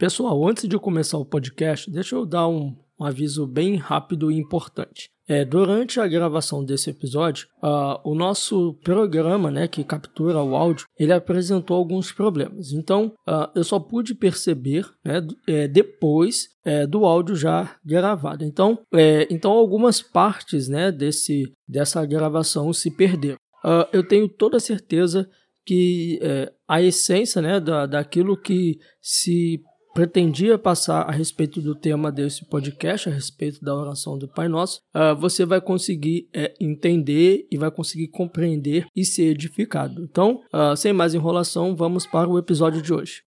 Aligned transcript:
Pessoal, 0.00 0.48
antes 0.48 0.66
de 0.66 0.78
começar 0.78 1.18
o 1.18 1.26
podcast, 1.26 1.90
deixa 1.90 2.16
eu 2.16 2.24
dar 2.24 2.48
um, 2.48 2.74
um 2.98 3.04
aviso 3.04 3.46
bem 3.46 3.76
rápido 3.76 4.30
e 4.30 4.38
importante. 4.38 5.10
É, 5.28 5.44
durante 5.44 6.00
a 6.00 6.08
gravação 6.08 6.64
desse 6.64 6.88
episódio, 6.88 7.46
uh, 7.62 8.00
o 8.02 8.14
nosso 8.14 8.72
programa, 8.82 9.50
né, 9.50 9.68
que 9.68 9.84
captura 9.84 10.42
o 10.42 10.56
áudio, 10.56 10.86
ele 10.98 11.12
apresentou 11.12 11.76
alguns 11.76 12.10
problemas. 12.12 12.72
Então, 12.72 13.12
uh, 13.28 13.50
eu 13.54 13.62
só 13.62 13.78
pude 13.78 14.14
perceber 14.14 14.88
né, 15.04 15.20
é, 15.46 15.68
depois 15.68 16.48
é, 16.64 16.86
do 16.86 17.04
áudio 17.04 17.36
já 17.36 17.76
gravado. 17.84 18.42
Então, 18.42 18.78
é, 18.94 19.28
então 19.30 19.52
algumas 19.52 20.00
partes 20.00 20.66
né, 20.66 20.90
desse, 20.90 21.52
dessa 21.68 22.06
gravação 22.06 22.72
se 22.72 22.90
perderam. 22.90 23.36
Uh, 23.62 23.84
eu 23.92 24.02
tenho 24.02 24.26
toda 24.30 24.58
certeza 24.58 25.28
que 25.66 26.18
é, 26.22 26.50
a 26.66 26.80
essência 26.80 27.42
né, 27.42 27.60
da, 27.60 27.84
daquilo 27.84 28.34
que 28.34 28.78
se 29.00 29.62
pretendia 30.00 30.56
passar 30.56 31.02
a 31.02 31.10
respeito 31.10 31.60
do 31.60 31.74
tema 31.74 32.10
desse 32.10 32.42
podcast, 32.46 33.06
a 33.06 33.12
respeito 33.12 33.62
da 33.62 33.76
oração 33.76 34.16
do 34.16 34.26
Pai 34.26 34.48
Nosso, 34.48 34.80
uh, 34.94 35.14
você 35.14 35.44
vai 35.44 35.60
conseguir 35.60 36.26
é, 36.32 36.54
entender 36.58 37.46
e 37.50 37.58
vai 37.58 37.70
conseguir 37.70 38.08
compreender 38.08 38.86
e 38.96 39.04
ser 39.04 39.24
edificado. 39.24 40.02
Então, 40.02 40.40
uh, 40.54 40.74
sem 40.74 40.94
mais 40.94 41.14
enrolação, 41.14 41.76
vamos 41.76 42.06
para 42.06 42.30
o 42.30 42.38
episódio 42.38 42.80
de 42.80 42.94
hoje. 42.94 43.22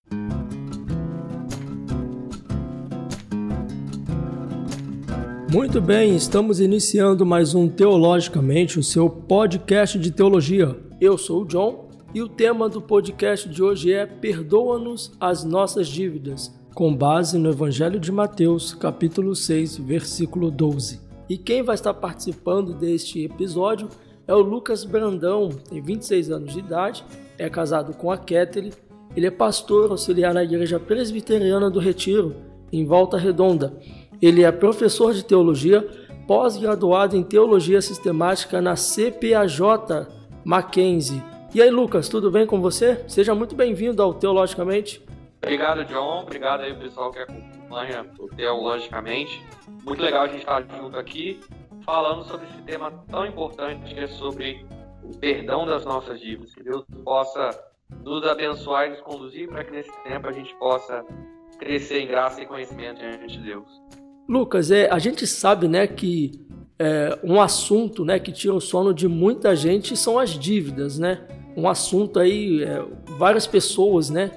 Muito 5.51 5.79
bem, 5.79 6.15
estamos 6.15 6.59
iniciando 6.59 7.23
mais 7.23 7.53
um 7.53 7.69
Teologicamente, 7.69 8.79
o 8.79 8.83
seu 8.83 9.07
podcast 9.07 9.99
de 9.99 10.09
teologia. 10.09 10.75
Eu 10.99 11.19
sou 11.19 11.43
o 11.43 11.45
John 11.45 11.91
e 12.15 12.21
o 12.23 12.27
tema 12.27 12.67
do 12.67 12.81
podcast 12.81 13.47
de 13.47 13.61
hoje 13.61 13.93
é 13.93 14.07
Perdoa-nos 14.07 15.11
as 15.19 15.43
nossas 15.43 15.87
dívidas, 15.87 16.51
com 16.73 16.95
base 16.95 17.37
no 17.37 17.49
Evangelho 17.49 17.99
de 17.99 18.11
Mateus, 18.11 18.73
capítulo 18.73 19.35
6, 19.35 19.77
versículo 19.77 20.49
12. 20.49 20.99
E 21.29 21.37
quem 21.37 21.61
vai 21.61 21.75
estar 21.75 21.93
participando 21.93 22.73
deste 22.73 23.23
episódio 23.23 23.89
é 24.27 24.33
o 24.33 24.41
Lucas 24.41 24.83
Brandão, 24.83 25.49
tem 25.49 25.81
26 25.81 26.31
anos 26.31 26.53
de 26.53 26.59
idade, 26.59 27.05
é 27.37 27.49
casado 27.49 27.93
com 27.95 28.09
a 28.11 28.17
Kettle, 28.17 28.71
ele 29.15 29.27
é 29.27 29.31
pastor 29.31 29.91
auxiliar 29.91 30.33
na 30.33 30.43
Igreja 30.43 30.79
Presbiteriana 30.79 31.69
do 31.69 31.79
Retiro, 31.79 32.35
em 32.71 32.85
Volta 32.85 33.17
Redonda. 33.17 33.73
Ele 34.21 34.43
é 34.43 34.51
professor 34.51 35.13
de 35.13 35.23
teologia, 35.23 35.87
pós-graduado 36.27 37.15
em 37.15 37.23
teologia 37.23 37.81
sistemática 37.81 38.61
na 38.61 38.75
CPAJ 38.75 40.07
Mackenzie 40.43 41.21
e 41.55 41.61
aí, 41.61 41.69
Lucas, 41.69 42.09
tudo 42.09 42.31
bem 42.31 42.47
com 42.47 42.59
você? 42.59 43.03
Seja 43.07 43.35
muito 43.35 43.53
bem-vindo 43.53 44.01
ao 44.01 44.11
Teologicamente. 44.11 44.99
Obrigado, 45.43 45.83
John. 45.85 46.21
Obrigado 46.21 46.61
aí, 46.61 46.73
pessoal 46.73 47.11
que 47.11 47.19
acompanha 47.19 48.05
o. 48.17 48.29
Muito 49.83 50.01
legal 50.01 50.23
a 50.23 50.27
gente 50.27 50.39
estar 50.39 50.63
junto 50.63 50.97
aqui 50.97 51.39
falando 51.85 52.23
sobre 52.23 52.47
esse 52.47 52.61
tema 52.61 52.91
tão 53.11 53.25
importante 53.25 53.93
que 53.93 53.99
é 53.99 54.07
sobre 54.07 54.65
o 55.03 55.17
perdão 55.17 55.65
das 55.65 55.83
nossas 55.83 56.19
dívidas. 56.19 56.55
Que 56.55 56.63
Deus 56.63 56.85
possa 57.03 57.49
nos 58.03 58.25
abençoar 58.25 58.87
e 58.87 58.91
nos 58.91 59.01
conduzir 59.01 59.49
para 59.49 59.65
que 59.65 59.71
nesse 59.71 59.91
tempo 60.03 60.27
a 60.27 60.31
gente 60.31 60.55
possa 60.55 61.03
crescer 61.59 61.99
em 61.99 62.07
graça 62.07 62.41
e 62.41 62.45
conhecimento 62.45 62.99
diante 62.99 63.37
de 63.37 63.43
Deus. 63.43 63.67
Lucas, 64.27 64.71
é, 64.71 64.89
a 64.89 64.97
gente 64.97 65.27
sabe 65.27 65.67
né, 65.67 65.85
que 65.85 66.31
é, 66.79 67.19
um 67.21 67.41
assunto 67.41 68.05
né, 68.05 68.17
que 68.17 68.31
tira 68.31 68.53
o 68.53 68.61
sono 68.61 68.93
de 68.93 69.09
muita 69.09 69.53
gente 69.55 69.97
são 69.97 70.17
as 70.17 70.29
dívidas, 70.29 70.97
né? 70.97 71.27
um 71.55 71.67
assunto 71.67 72.19
aí, 72.19 72.63
é, 72.63 72.83
várias 73.17 73.45
pessoas, 73.45 74.09
né? 74.09 74.31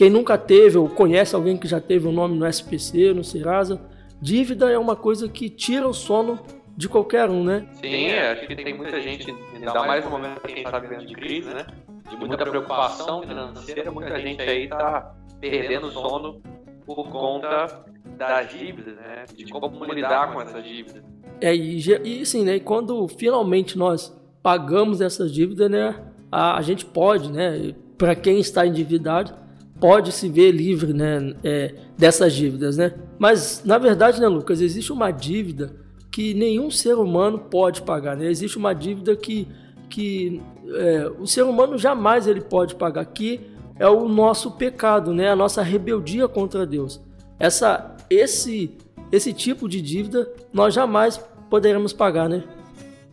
Quem 0.00 0.08
nunca 0.08 0.38
teve 0.38 0.78
ou 0.78 0.88
conhece 0.88 1.34
alguém 1.34 1.58
que 1.58 1.68
já 1.68 1.78
teve 1.78 2.06
o 2.06 2.08
um 2.08 2.12
nome 2.14 2.34
no 2.34 2.46
SPC, 2.46 3.12
no 3.12 3.22
Serasa, 3.22 3.78
dívida 4.18 4.70
é 4.70 4.78
uma 4.78 4.96
coisa 4.96 5.28
que 5.28 5.50
tira 5.50 5.86
o 5.86 5.92
sono 5.92 6.38
de 6.74 6.88
qualquer 6.88 7.28
um, 7.28 7.44
né? 7.44 7.68
Sim, 7.82 8.10
acho 8.10 8.46
que 8.46 8.56
tem 8.56 8.72
muita 8.74 8.98
gente, 8.98 9.30
ainda 9.54 9.74
mais 9.84 10.02
no 10.02 10.10
momento 10.10 10.40
que 10.40 10.46
a 10.46 10.48
gente 10.56 10.64
está 10.64 10.78
vivendo 10.78 11.04
de 11.04 11.12
crise, 11.12 11.50
né? 11.52 11.66
De 12.08 12.16
muita 12.16 12.38
preocupação 12.46 13.20
financeira, 13.20 13.90
muita 13.90 14.18
gente 14.18 14.40
aí 14.40 14.64
está 14.64 15.14
perdendo 15.38 15.88
o 15.88 15.90
sono 15.90 16.40
por 16.86 17.06
conta 17.10 17.84
das 18.16 18.48
dívidas, 18.48 18.96
né? 18.96 19.26
De 19.36 19.44
como 19.52 19.84
lidar 19.92 20.32
com 20.32 20.40
essas 20.40 20.64
dívidas. 20.64 21.04
É, 21.42 21.54
e, 21.54 21.78
e 22.04 22.22
assim, 22.22 22.42
né? 22.42 22.58
Quando 22.58 23.06
finalmente 23.06 23.76
nós 23.76 24.18
pagamos 24.42 25.02
essas 25.02 25.30
dívidas, 25.30 25.70
né? 25.70 25.94
a, 26.32 26.56
a 26.56 26.62
gente 26.62 26.86
pode, 26.86 27.30
né, 27.30 27.74
para 27.98 28.14
quem 28.14 28.38
está 28.38 28.66
endividado, 28.66 29.34
pode 29.80 30.12
se 30.12 30.28
ver 30.28 30.52
livre 30.52 30.92
né, 30.92 31.34
é, 31.42 31.74
dessas 31.96 32.34
dívidas. 32.34 32.76
Né? 32.76 32.92
Mas, 33.18 33.62
na 33.64 33.78
verdade, 33.78 34.20
né, 34.20 34.28
Lucas, 34.28 34.60
existe 34.60 34.92
uma 34.92 35.10
dívida 35.10 35.74
que 36.10 36.34
nenhum 36.34 36.70
ser 36.70 36.94
humano 36.94 37.38
pode 37.38 37.82
pagar. 37.82 38.16
Né? 38.16 38.26
Existe 38.26 38.58
uma 38.58 38.74
dívida 38.74 39.16
que, 39.16 39.48
que 39.88 40.42
é, 40.74 41.10
o 41.18 41.26
ser 41.26 41.42
humano 41.42 41.78
jamais 41.78 42.26
ele 42.26 42.40
pode 42.40 42.74
pagar, 42.74 43.04
que 43.06 43.40
é 43.78 43.88
o 43.88 44.08
nosso 44.08 44.52
pecado, 44.52 45.14
né? 45.14 45.30
a 45.30 45.36
nossa 45.36 45.62
rebeldia 45.62 46.28
contra 46.28 46.66
Deus. 46.66 47.00
Essa, 47.38 47.96
esse, 48.10 48.76
esse 49.10 49.32
tipo 49.32 49.68
de 49.68 49.80
dívida 49.80 50.30
nós 50.52 50.74
jamais 50.74 51.16
poderemos 51.48 51.92
pagar, 51.92 52.28
né? 52.28 52.44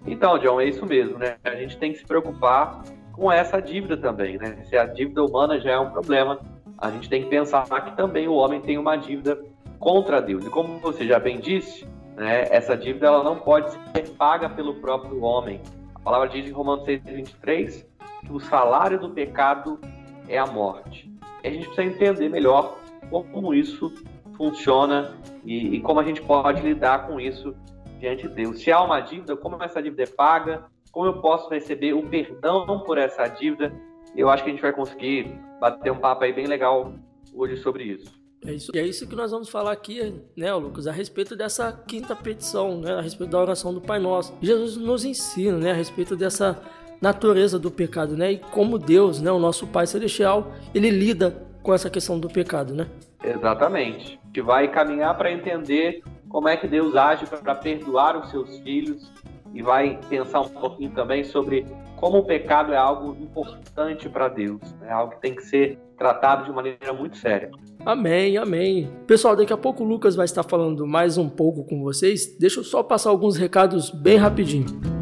Então, 0.05 0.37
John, 0.37 0.59
é 0.61 0.67
isso 0.67 0.85
mesmo, 0.85 1.17
né? 1.17 1.35
A 1.43 1.55
gente 1.55 1.77
tem 1.77 1.91
que 1.91 1.99
se 1.99 2.05
preocupar 2.05 2.83
com 3.11 3.31
essa 3.31 3.59
dívida 3.59 3.97
também, 3.97 4.37
né? 4.37 4.63
Se 4.69 4.77
a 4.77 4.85
dívida 4.85 5.23
humana 5.23 5.59
já 5.59 5.71
é 5.71 5.79
um 5.79 5.89
problema, 5.89 6.39
a 6.77 6.91
gente 6.91 7.09
tem 7.09 7.23
que 7.23 7.29
pensar 7.29 7.65
que 7.85 7.95
também 7.95 8.27
o 8.27 8.33
homem 8.33 8.61
tem 8.61 8.77
uma 8.77 8.95
dívida 8.95 9.39
contra 9.79 10.21
Deus. 10.21 10.45
E 10.45 10.49
como 10.49 10.79
você 10.79 11.07
já 11.07 11.19
bem 11.19 11.39
disse, 11.39 11.87
né, 12.15 12.47
essa 12.49 12.75
dívida 12.75 13.07
ela 13.07 13.23
não 13.23 13.37
pode 13.37 13.71
ser 13.71 14.09
paga 14.17 14.49
pelo 14.49 14.75
próprio 14.75 15.21
homem. 15.21 15.61
A 15.95 15.99
palavra 15.99 16.29
diz 16.29 16.47
em 16.47 16.51
Romanos 16.51 16.85
6:23 16.85 17.85
que 18.25 18.31
o 18.31 18.39
salário 18.39 18.99
do 18.99 19.09
pecado 19.09 19.79
é 20.27 20.37
a 20.37 20.45
morte. 20.45 21.11
E 21.43 21.47
a 21.47 21.51
gente 21.51 21.65
precisa 21.67 21.87
entender 21.87 22.29
melhor 22.29 22.77
como 23.09 23.53
isso 23.53 23.93
funciona 24.35 25.15
e, 25.43 25.75
e 25.75 25.81
como 25.81 25.99
a 25.99 26.03
gente 26.03 26.21
pode 26.21 26.61
lidar 26.61 27.07
com 27.07 27.19
isso 27.19 27.55
diante 27.99 28.27
de 28.27 28.33
Deus. 28.33 28.61
Se 28.61 28.71
há 28.71 28.81
uma 28.81 28.99
dívida, 28.99 29.35
como 29.35 29.61
essa 29.63 29.81
dívida 29.81 30.03
é 30.03 30.07
paga, 30.07 30.65
como 30.91 31.07
eu 31.07 31.21
posso 31.21 31.49
receber 31.49 31.93
o 31.93 32.07
perdão 32.07 32.81
por 32.81 32.97
essa 32.97 33.27
dívida. 33.27 33.73
Eu 34.17 34.31
acho 34.31 34.43
que 34.43 34.49
a 34.49 34.53
gente 34.53 34.61
vai 34.63 34.73
conseguir 34.73 35.31
bater 35.61 35.91
um 35.91 35.99
papo 35.99 36.23
aí 36.23 36.33
bem 36.33 36.47
legal 36.47 36.91
hoje 37.31 37.55
sobre 37.57 37.83
isso. 37.83 38.11
É 38.43 38.51
isso, 38.51 38.71
e 38.73 38.79
é 38.79 38.83
isso 38.83 39.07
que 39.07 39.15
nós 39.15 39.29
vamos 39.29 39.47
falar 39.47 39.71
aqui, 39.71 40.13
né, 40.35 40.51
Lucas, 40.55 40.87
a 40.87 40.91
respeito 40.91 41.35
dessa 41.35 41.71
quinta 41.71 42.15
petição, 42.15 42.79
né, 42.79 42.95
a 42.95 43.01
respeito 43.01 43.29
da 43.29 43.39
oração 43.39 43.73
do 43.73 43.79
Pai 43.79 43.99
Nosso. 43.99 44.33
Jesus 44.41 44.75
nos 44.75 45.05
ensina, 45.05 45.57
né, 45.57 45.71
a 45.71 45.75
respeito 45.75 46.15
dessa 46.15 46.59
natureza 46.99 47.59
do 47.59 47.69
pecado, 47.69 48.17
né, 48.17 48.31
e 48.31 48.37
como 48.37 48.79
Deus, 48.79 49.21
né, 49.21 49.31
o 49.31 49.39
nosso 49.39 49.67
Pai 49.67 49.85
Celestial, 49.85 50.51
ele 50.73 50.89
lida 50.89 51.45
com 51.61 51.73
essa 51.73 51.89
questão 51.89 52.19
do 52.19 52.27
pecado, 52.27 52.73
né? 52.73 52.87
Exatamente. 53.23 54.19
A 54.23 54.27
gente 54.27 54.41
vai 54.41 54.67
caminhar 54.67 55.15
para 55.17 55.31
entender 55.31 56.01
como 56.29 56.47
é 56.47 56.57
que 56.57 56.67
Deus 56.67 56.95
age 56.95 57.25
para 57.25 57.53
perdoar 57.53 58.17
os 58.17 58.29
seus 58.31 58.57
filhos, 58.59 59.11
e 59.53 59.61
vai 59.61 59.99
pensar 60.09 60.41
um 60.41 60.49
pouquinho 60.49 60.91
também 60.91 61.23
sobre 61.23 61.65
como 61.95 62.19
o 62.19 62.23
pecado 62.23 62.73
é 62.73 62.77
algo 62.77 63.17
importante 63.19 64.07
para 64.07 64.27
Deus, 64.27 64.61
é 64.83 64.91
algo 64.91 65.13
que 65.13 65.21
tem 65.21 65.35
que 65.35 65.41
ser 65.43 65.79
tratado 65.97 66.45
de 66.45 66.51
maneira 66.51 66.93
muito 66.93 67.17
séria. 67.17 67.49
Amém, 67.85 68.37
amém. 68.37 68.89
Pessoal, 69.07 69.35
daqui 69.35 69.51
a 69.51 69.57
pouco 69.57 69.83
o 69.83 69.87
Lucas 69.87 70.15
vai 70.15 70.25
estar 70.25 70.43
falando 70.43 70.85
mais 70.85 71.17
um 71.17 71.29
pouco 71.29 71.63
com 71.63 71.81
vocês. 71.81 72.37
Deixa 72.37 72.59
eu 72.59 72.63
só 72.63 72.83
passar 72.83 73.09
alguns 73.09 73.35
recados 73.37 73.89
bem 73.89 74.17
rapidinho. 74.17 74.96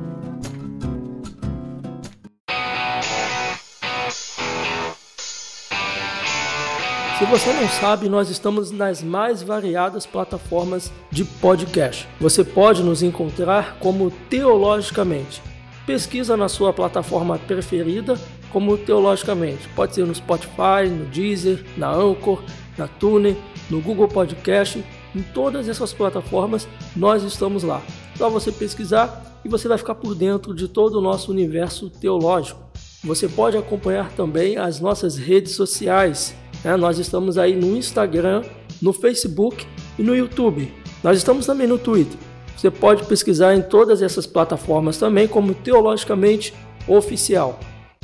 Se 7.17 7.23
você 7.23 7.53
não 7.53 7.69
sabe, 7.69 8.09
nós 8.09 8.29
estamos 8.29 8.71
nas 8.71 9.01
mais 9.01 9.41
variadas 9.41 10.06
plataformas 10.06 10.91
de 11.09 11.23
podcast. 11.23 12.06
Você 12.19 12.44
pode 12.44 12.83
nos 12.83 13.01
encontrar 13.01 13.77
como 13.79 14.12
Teologicamente. 14.29 15.41
Pesquisa 15.85 16.35
na 16.35 16.50
sua 16.50 16.73
plataforma 16.73 17.39
preferida 17.39 18.19
como 18.51 18.77
Teologicamente. 18.77 19.65
Pode 19.69 19.95
ser 19.95 20.06
no 20.06 20.13
Spotify, 20.13 20.89
no 20.91 21.06
Deezer, 21.06 21.63
na 21.77 21.89
Anchor, 21.89 22.44
na 22.77 22.85
Tune, 22.85 23.38
no 23.69 23.79
Google 23.79 24.09
Podcast. 24.09 24.83
Em 25.15 25.21
todas 25.21 25.69
essas 25.69 25.94
plataformas 25.94 26.68
nós 26.94 27.23
estamos 27.23 27.63
lá. 27.63 27.81
Só 28.18 28.29
você 28.29 28.51
pesquisar 28.51 29.39
e 29.45 29.47
você 29.47 29.69
vai 29.69 29.77
ficar 29.77 29.95
por 29.95 30.15
dentro 30.15 30.53
de 30.53 30.68
todo 30.68 31.00
o 31.00 31.01
nosso 31.01 31.31
universo 31.31 31.89
teológico. 31.89 32.59
Você 33.06 33.29
pode 33.29 33.56
acompanhar 33.56 34.11
também 34.11 34.57
as 34.57 34.81
nossas 34.81 35.15
redes 35.15 35.53
sociais 35.53 36.35
né? 36.65 36.75
Nós 36.75 36.97
estamos 36.97 37.38
aí 37.38 37.56
no 37.56 37.77
Instagram, 37.77 38.44
no 38.81 38.91
Facebook 38.91 39.65
e 39.97 40.03
no 40.03 40.15
YouTube. 40.15 40.73
Nós 41.03 41.17
estamos 41.17 41.45
também 41.45 41.67
no 41.67 41.77
Twitter. 41.77 42.17
Você 42.57 42.71
pode 42.71 43.06
pesquisar 43.06 43.53
em 43.53 43.62
todas 43.62 44.01
essas 44.01 44.25
plataformas 44.25 44.97
também 44.97 45.27
como 45.27 45.53
Teologicamente 45.53 46.53
Oficial. 46.88 47.59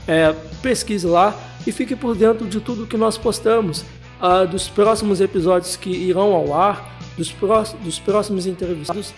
É, 0.08 0.34
pesquise 0.62 1.08
lá 1.08 1.36
e 1.66 1.72
fique 1.72 1.96
por 1.96 2.16
dentro 2.16 2.48
de 2.48 2.60
tudo 2.60 2.86
que 2.86 2.98
nós 2.98 3.18
postamos. 3.18 3.84
uh, 4.22 4.48
dos 4.48 4.68
próximos 4.68 5.20
episódios 5.20 5.76
que 5.76 5.90
irão 5.90 6.34
ao 6.34 6.54
ar, 6.54 6.96
dos, 7.18 7.34
dos 7.82 7.98
próximos 7.98 8.46
entrevistados. 8.46 9.14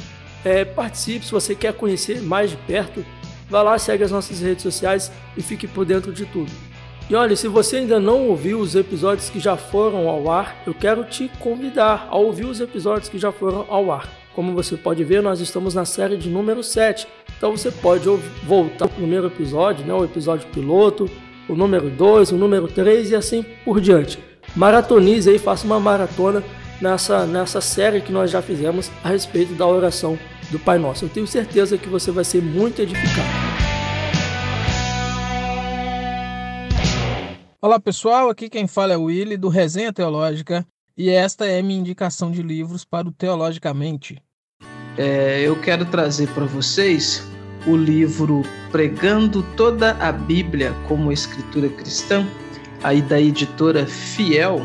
É, 0.45 0.63
participe 0.63 1.25
se 1.25 1.31
você 1.31 1.53
quer 1.53 1.73
conhecer 1.73 2.21
mais 2.21 2.51
de 2.51 2.57
perto. 2.57 3.05
Vá 3.49 3.61
lá, 3.61 3.77
segue 3.77 4.03
as 4.03 4.11
nossas 4.11 4.39
redes 4.39 4.63
sociais 4.63 5.11
e 5.35 5.41
fique 5.41 5.67
por 5.67 5.85
dentro 5.85 6.13
de 6.13 6.25
tudo. 6.25 6.49
E 7.13 7.15
olha, 7.15 7.35
se 7.35 7.47
você 7.47 7.77
ainda 7.77 7.99
não 7.99 8.27
ouviu 8.27 8.59
os 8.59 8.73
episódios 8.73 9.29
que 9.29 9.39
já 9.39 9.55
foram 9.55 10.09
ao 10.09 10.31
ar, 10.31 10.63
eu 10.65 10.73
quero 10.73 11.03
te 11.03 11.29
convidar 11.39 12.07
a 12.09 12.17
ouvir 12.17 12.45
os 12.45 12.59
episódios 12.59 13.07
que 13.07 13.19
já 13.19 13.31
foram 13.31 13.67
ao 13.69 13.91
ar. 13.91 14.09
Como 14.33 14.51
você 14.55 14.75
pode 14.75 15.03
ver, 15.03 15.21
nós 15.21 15.39
estamos 15.39 15.75
na 15.75 15.85
série 15.85 16.17
de 16.17 16.27
número 16.27 16.63
7. 16.63 17.07
Então 17.37 17.55
você 17.55 17.69
pode 17.69 18.09
voltar 18.41 18.85
ao 18.85 18.89
primeiro 18.89 19.27
episódio, 19.27 19.85
né, 19.85 19.93
o 19.93 20.03
episódio 20.03 20.47
piloto, 20.47 21.07
o 21.47 21.53
número 21.53 21.87
2, 21.87 22.31
o 22.31 22.35
número 22.35 22.67
3 22.67 23.11
e 23.11 23.15
assim 23.15 23.45
por 23.63 23.79
diante. 23.79 24.17
Maratonize 24.55 25.29
aí, 25.29 25.37
faça 25.37 25.67
uma 25.67 25.79
maratona 25.79 26.43
nessa, 26.81 27.27
nessa 27.27 27.61
série 27.61 28.01
que 28.01 28.11
nós 28.11 28.31
já 28.31 28.41
fizemos 28.41 28.89
a 29.03 29.09
respeito 29.09 29.53
da 29.53 29.67
oração 29.67 30.17
do 30.49 30.57
Pai 30.57 30.79
Nosso. 30.79 31.05
Eu 31.05 31.09
tenho 31.09 31.27
certeza 31.27 31.77
que 31.77 31.87
você 31.87 32.09
vai 32.09 32.23
ser 32.23 32.41
muito 32.41 32.81
edificado. 32.81 33.42
Olá 37.63 37.79
pessoal, 37.79 38.29
aqui 38.29 38.49
quem 38.49 38.67
fala 38.67 38.91
é 38.91 38.97
o 38.97 39.03
Willy 39.03 39.37
do 39.37 39.47
Resenha 39.47 39.93
Teológica 39.93 40.67
e 40.97 41.09
esta 41.09 41.45
é 41.45 41.61
minha 41.61 41.79
indicação 41.79 42.29
de 42.29 42.43
livros 42.43 42.83
para 42.83 43.07
o 43.07 43.11
Teologicamente. 43.13 44.21
É, 44.97 45.41
eu 45.47 45.57
quero 45.61 45.85
trazer 45.85 46.27
para 46.33 46.43
vocês 46.43 47.25
o 47.65 47.77
livro 47.77 48.41
Pregando 48.69 49.41
toda 49.55 49.91
a 49.91 50.11
Bíblia 50.11 50.75
como 50.89 51.09
Escritura 51.09 51.69
Cristã, 51.69 52.27
aí 52.83 53.01
da 53.01 53.21
editora 53.21 53.87
Fiel, 53.87 54.59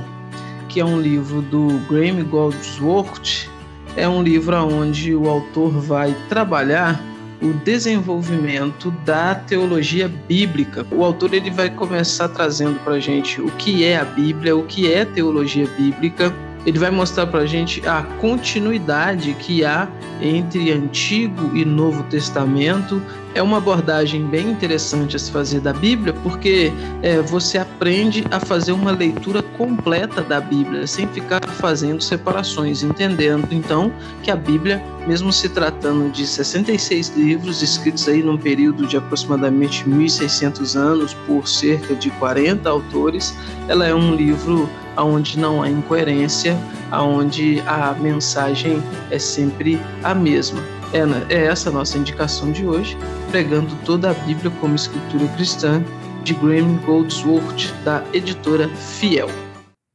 que 0.68 0.80
é 0.80 0.84
um 0.84 1.00
livro 1.00 1.40
do 1.40 1.78
Graham 1.88 2.24
Goldsworth. 2.24 3.48
É 3.96 4.08
um 4.08 4.24
livro 4.24 4.56
onde 4.56 5.14
o 5.14 5.28
autor 5.28 5.70
vai 5.70 6.16
trabalhar 6.28 7.00
o 7.40 7.52
desenvolvimento 7.52 8.90
da 9.05 9.35
teologia 9.35 10.08
bíblica. 10.08 10.87
O 10.90 11.05
autor 11.05 11.35
ele 11.35 11.50
vai 11.50 11.70
começar 11.70 12.29
trazendo 12.29 12.79
para 12.81 12.94
a 12.94 13.00
gente 13.00 13.40
o 13.40 13.50
que 13.52 13.85
é 13.85 13.96
a 13.96 14.05
Bíblia, 14.05 14.56
o 14.56 14.64
que 14.64 14.93
é 14.93 15.05
teologia 15.05 15.67
bíblica 15.79 16.35
ele 16.67 16.79
vai 16.79 16.90
mostrar 16.90 17.26
para 17.26 17.40
a 17.40 17.46
gente 17.46 17.87
a 17.88 18.02
continuidade 18.20 19.35
que 19.35 19.64
há 19.64 19.88
entre 20.20 20.70
Antigo 20.70 21.56
e 21.56 21.64
Novo 21.64 22.02
Testamento. 22.05 23.00
É 23.38 23.43
uma 23.43 23.58
abordagem 23.58 24.26
bem 24.26 24.50
interessante 24.50 25.14
a 25.14 25.19
se 25.20 25.31
fazer 25.31 25.61
da 25.61 25.73
Bíblia, 25.73 26.12
porque 26.25 26.73
é, 27.05 27.20
você 27.20 27.56
aprende 27.56 28.25
a 28.32 28.40
fazer 28.40 28.73
uma 28.73 28.90
leitura 28.90 29.44
completa 29.56 30.23
da 30.23 30.40
Bíblia, 30.40 30.88
sem 30.88 31.06
ficar 31.06 31.40
fazendo 31.46 32.02
separações, 32.02 32.82
entendendo 32.82 33.46
então 33.52 33.93
que 34.25 34.32
a 34.32 34.35
Bíblia, 34.35 34.82
mesmo 35.06 35.32
se 35.32 35.49
tratando 35.49 36.11
de 36.11 36.26
66 36.26 37.11
livros 37.11 37.62
escritos 37.62 38.08
aí 38.08 38.25
num 38.25 38.37
período 38.37 38.88
de 38.88 38.96
aproximadamente 38.96 39.88
1600 39.88 40.76
anos 40.76 41.14
por 41.25 41.46
cerca 41.46 41.94
de 41.94 42.11
40 42.11 42.69
autores, 42.69 43.32
ela 43.69 43.87
é 43.87 43.94
um 43.94 44.17
livro 44.17 44.69
onde 44.96 45.38
não 45.38 45.62
há 45.62 45.70
incoerência, 45.70 46.58
onde 46.91 47.62
a 47.69 47.94
mensagem 48.00 48.82
é 49.12 49.19
sempre 49.20 49.81
a 50.02 50.12
mesma. 50.12 50.77
É, 50.90 51.05
né, 51.05 51.26
é 51.29 51.44
essa 51.44 51.69
a 51.69 51.73
nossa 51.73 51.99
indicação 51.99 52.50
de 52.50 52.67
hoje, 52.67 52.96
pregando 53.31 53.76
toda 53.85 54.11
a 54.11 54.14
Bíblia 54.14 54.50
como 54.58 54.75
escritura 54.75 55.29
cristã, 55.37 55.85
de 56.25 56.32
Graham 56.32 56.79
Goldsworth, 56.85 57.73
da 57.85 58.02
editora 58.14 58.69
Fiel. 58.69 59.29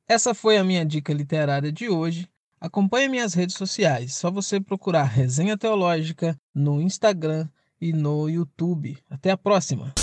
Essa 0.07 0.35
foi 0.35 0.57
a 0.57 0.63
minha 0.63 0.85
dica 0.85 1.11
literária 1.11 1.71
de 1.71 1.89
hoje. 1.89 2.29
Acompanhe 2.61 3.09
minhas 3.09 3.33
redes 3.33 3.55
sociais, 3.55 4.15
só 4.15 4.29
você 4.29 4.59
procurar 4.59 5.05
Resenha 5.05 5.57
Teológica 5.57 6.37
no 6.53 6.79
Instagram 6.79 7.47
e 7.81 7.91
no 7.91 8.29
YouTube. 8.29 8.97
Até 9.09 9.31
a 9.31 9.37
próxima! 9.37 9.93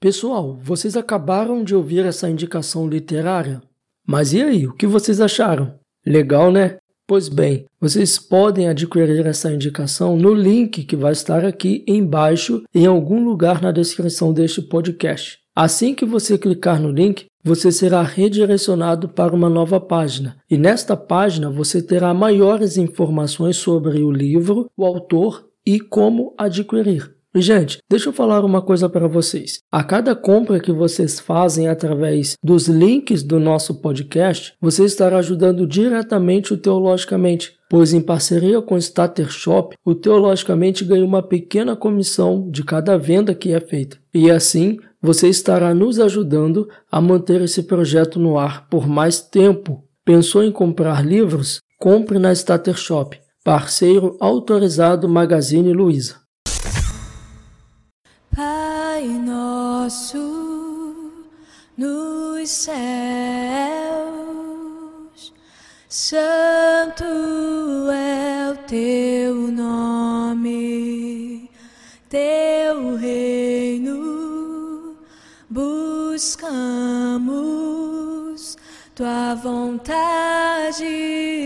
Pessoal, 0.00 0.56
vocês 0.62 0.96
acabaram 0.96 1.64
de 1.64 1.74
ouvir 1.74 2.04
essa 2.04 2.30
indicação 2.30 2.88
literária? 2.88 3.60
Mas 4.06 4.32
e 4.32 4.40
aí, 4.40 4.66
o 4.66 4.74
que 4.74 4.86
vocês 4.86 5.20
acharam? 5.20 5.78
Legal, 6.04 6.50
né? 6.50 6.78
Pois 7.12 7.28
bem, 7.28 7.66
vocês 7.78 8.18
podem 8.18 8.68
adquirir 8.68 9.26
essa 9.26 9.52
indicação 9.52 10.16
no 10.16 10.32
link 10.32 10.82
que 10.82 10.96
vai 10.96 11.12
estar 11.12 11.44
aqui 11.44 11.84
embaixo 11.86 12.64
em 12.74 12.86
algum 12.86 13.22
lugar 13.22 13.60
na 13.60 13.70
descrição 13.70 14.32
deste 14.32 14.62
podcast. 14.62 15.38
Assim 15.54 15.94
que 15.94 16.06
você 16.06 16.38
clicar 16.38 16.80
no 16.80 16.90
link, 16.90 17.26
você 17.44 17.70
será 17.70 18.00
redirecionado 18.00 19.10
para 19.10 19.36
uma 19.36 19.50
nova 19.50 19.78
página. 19.78 20.38
E 20.50 20.56
nesta 20.56 20.96
página 20.96 21.50
você 21.50 21.82
terá 21.82 22.14
maiores 22.14 22.78
informações 22.78 23.58
sobre 23.58 24.02
o 24.02 24.10
livro, 24.10 24.70
o 24.74 24.82
autor 24.82 25.46
e 25.66 25.78
como 25.78 26.34
adquirir. 26.38 27.14
Gente, 27.34 27.78
deixa 27.88 28.10
eu 28.10 28.12
falar 28.12 28.44
uma 28.44 28.60
coisa 28.60 28.90
para 28.90 29.08
vocês. 29.08 29.60
A 29.72 29.82
cada 29.82 30.14
compra 30.14 30.60
que 30.60 30.70
vocês 30.70 31.18
fazem 31.18 31.66
através 31.66 32.36
dos 32.44 32.68
links 32.68 33.22
do 33.22 33.40
nosso 33.40 33.76
podcast, 33.76 34.52
você 34.60 34.84
estará 34.84 35.16
ajudando 35.16 35.66
diretamente 35.66 36.52
o 36.52 36.58
Teologicamente, 36.58 37.54
pois 37.70 37.94
em 37.94 38.02
parceria 38.02 38.60
com 38.60 38.74
o 38.74 38.78
Starter 38.78 39.30
Shop, 39.30 39.74
o 39.82 39.94
Teologicamente 39.94 40.84
ganha 40.84 41.04
uma 41.04 41.22
pequena 41.22 41.74
comissão 41.74 42.50
de 42.50 42.62
cada 42.62 42.98
venda 42.98 43.34
que 43.34 43.50
é 43.50 43.60
feita. 43.60 43.96
E 44.12 44.30
assim, 44.30 44.78
você 45.00 45.26
estará 45.28 45.74
nos 45.74 45.98
ajudando 45.98 46.68
a 46.90 47.00
manter 47.00 47.40
esse 47.40 47.62
projeto 47.62 48.20
no 48.20 48.38
ar 48.38 48.68
por 48.68 48.86
mais 48.86 49.22
tempo. 49.22 49.82
Pensou 50.04 50.44
em 50.44 50.52
comprar 50.52 51.02
livros? 51.02 51.62
Compre 51.78 52.18
na 52.18 52.30
Starter 52.30 52.76
Shop, 52.76 53.18
parceiro 53.42 54.18
autorizado 54.20 55.08
Magazine 55.08 55.72
Luiza. 55.72 56.21
Pai 58.34 59.06
nosso 59.08 60.16
nos 61.76 62.48
céus, 62.48 62.72
santo 65.86 67.04
é 67.92 68.50
o 68.50 68.56
teu 68.66 69.34
nome, 69.52 71.50
teu 72.08 72.96
reino 72.96 74.96
buscamos, 75.50 76.32
tua 78.94 79.34
vontade 79.34 80.84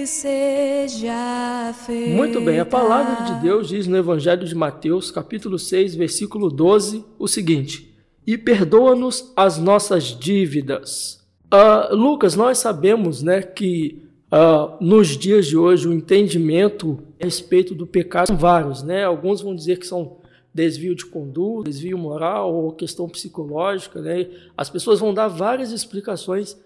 seja 0.04 1.72
feita. 1.86 2.16
Muito 2.16 2.40
bem, 2.40 2.58
a 2.58 2.66
palavra 2.66 3.24
de 3.24 3.40
Deus 3.40 3.68
diz 3.68 3.86
no 3.86 3.96
Evangelho 3.96 4.44
de 4.44 4.54
Mateus, 4.54 5.12
capítulo 5.12 5.56
6, 5.56 5.94
versículo 5.94 6.50
12, 6.50 7.04
o 7.16 7.28
seguinte: 7.28 7.94
E 8.26 8.36
perdoa-nos 8.36 9.32
as 9.36 9.58
nossas 9.58 10.06
dívidas. 10.06 11.24
Uh, 11.46 11.94
Lucas, 11.94 12.34
nós 12.34 12.58
sabemos 12.58 13.22
né, 13.22 13.42
que 13.42 14.02
uh, 14.32 14.84
nos 14.84 15.16
dias 15.16 15.46
de 15.46 15.56
hoje 15.56 15.86
o 15.86 15.92
entendimento 15.92 16.98
a 17.20 17.24
respeito 17.24 17.76
do 17.76 17.86
pecado 17.86 18.26
são 18.26 18.36
vários. 18.36 18.82
Né? 18.82 19.04
Alguns 19.04 19.40
vão 19.40 19.54
dizer 19.54 19.78
que 19.78 19.86
são 19.86 20.16
desvio 20.52 20.96
de 20.96 21.06
conduta, 21.06 21.70
desvio 21.70 21.96
moral 21.96 22.52
ou 22.52 22.72
questão 22.72 23.08
psicológica. 23.08 24.00
Né? 24.00 24.26
As 24.56 24.68
pessoas 24.68 24.98
vão 24.98 25.14
dar 25.14 25.28
várias 25.28 25.70
explicações 25.70 26.56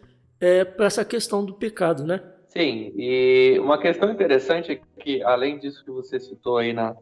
é, 0.41 0.65
para 0.65 0.87
essa 0.87 1.05
questão 1.05 1.45
do 1.45 1.55
pecado, 1.55 2.05
né? 2.05 2.23
Sim, 2.49 2.93
e 2.97 3.59
uma 3.61 3.79
questão 3.79 4.11
interessante 4.11 4.73
é 4.73 4.81
que, 5.01 5.23
além 5.23 5.59
disso 5.59 5.85
que 5.85 5.91
você 5.91 6.19
citou 6.19 6.57
aí 6.57 6.73
na, 6.73 6.97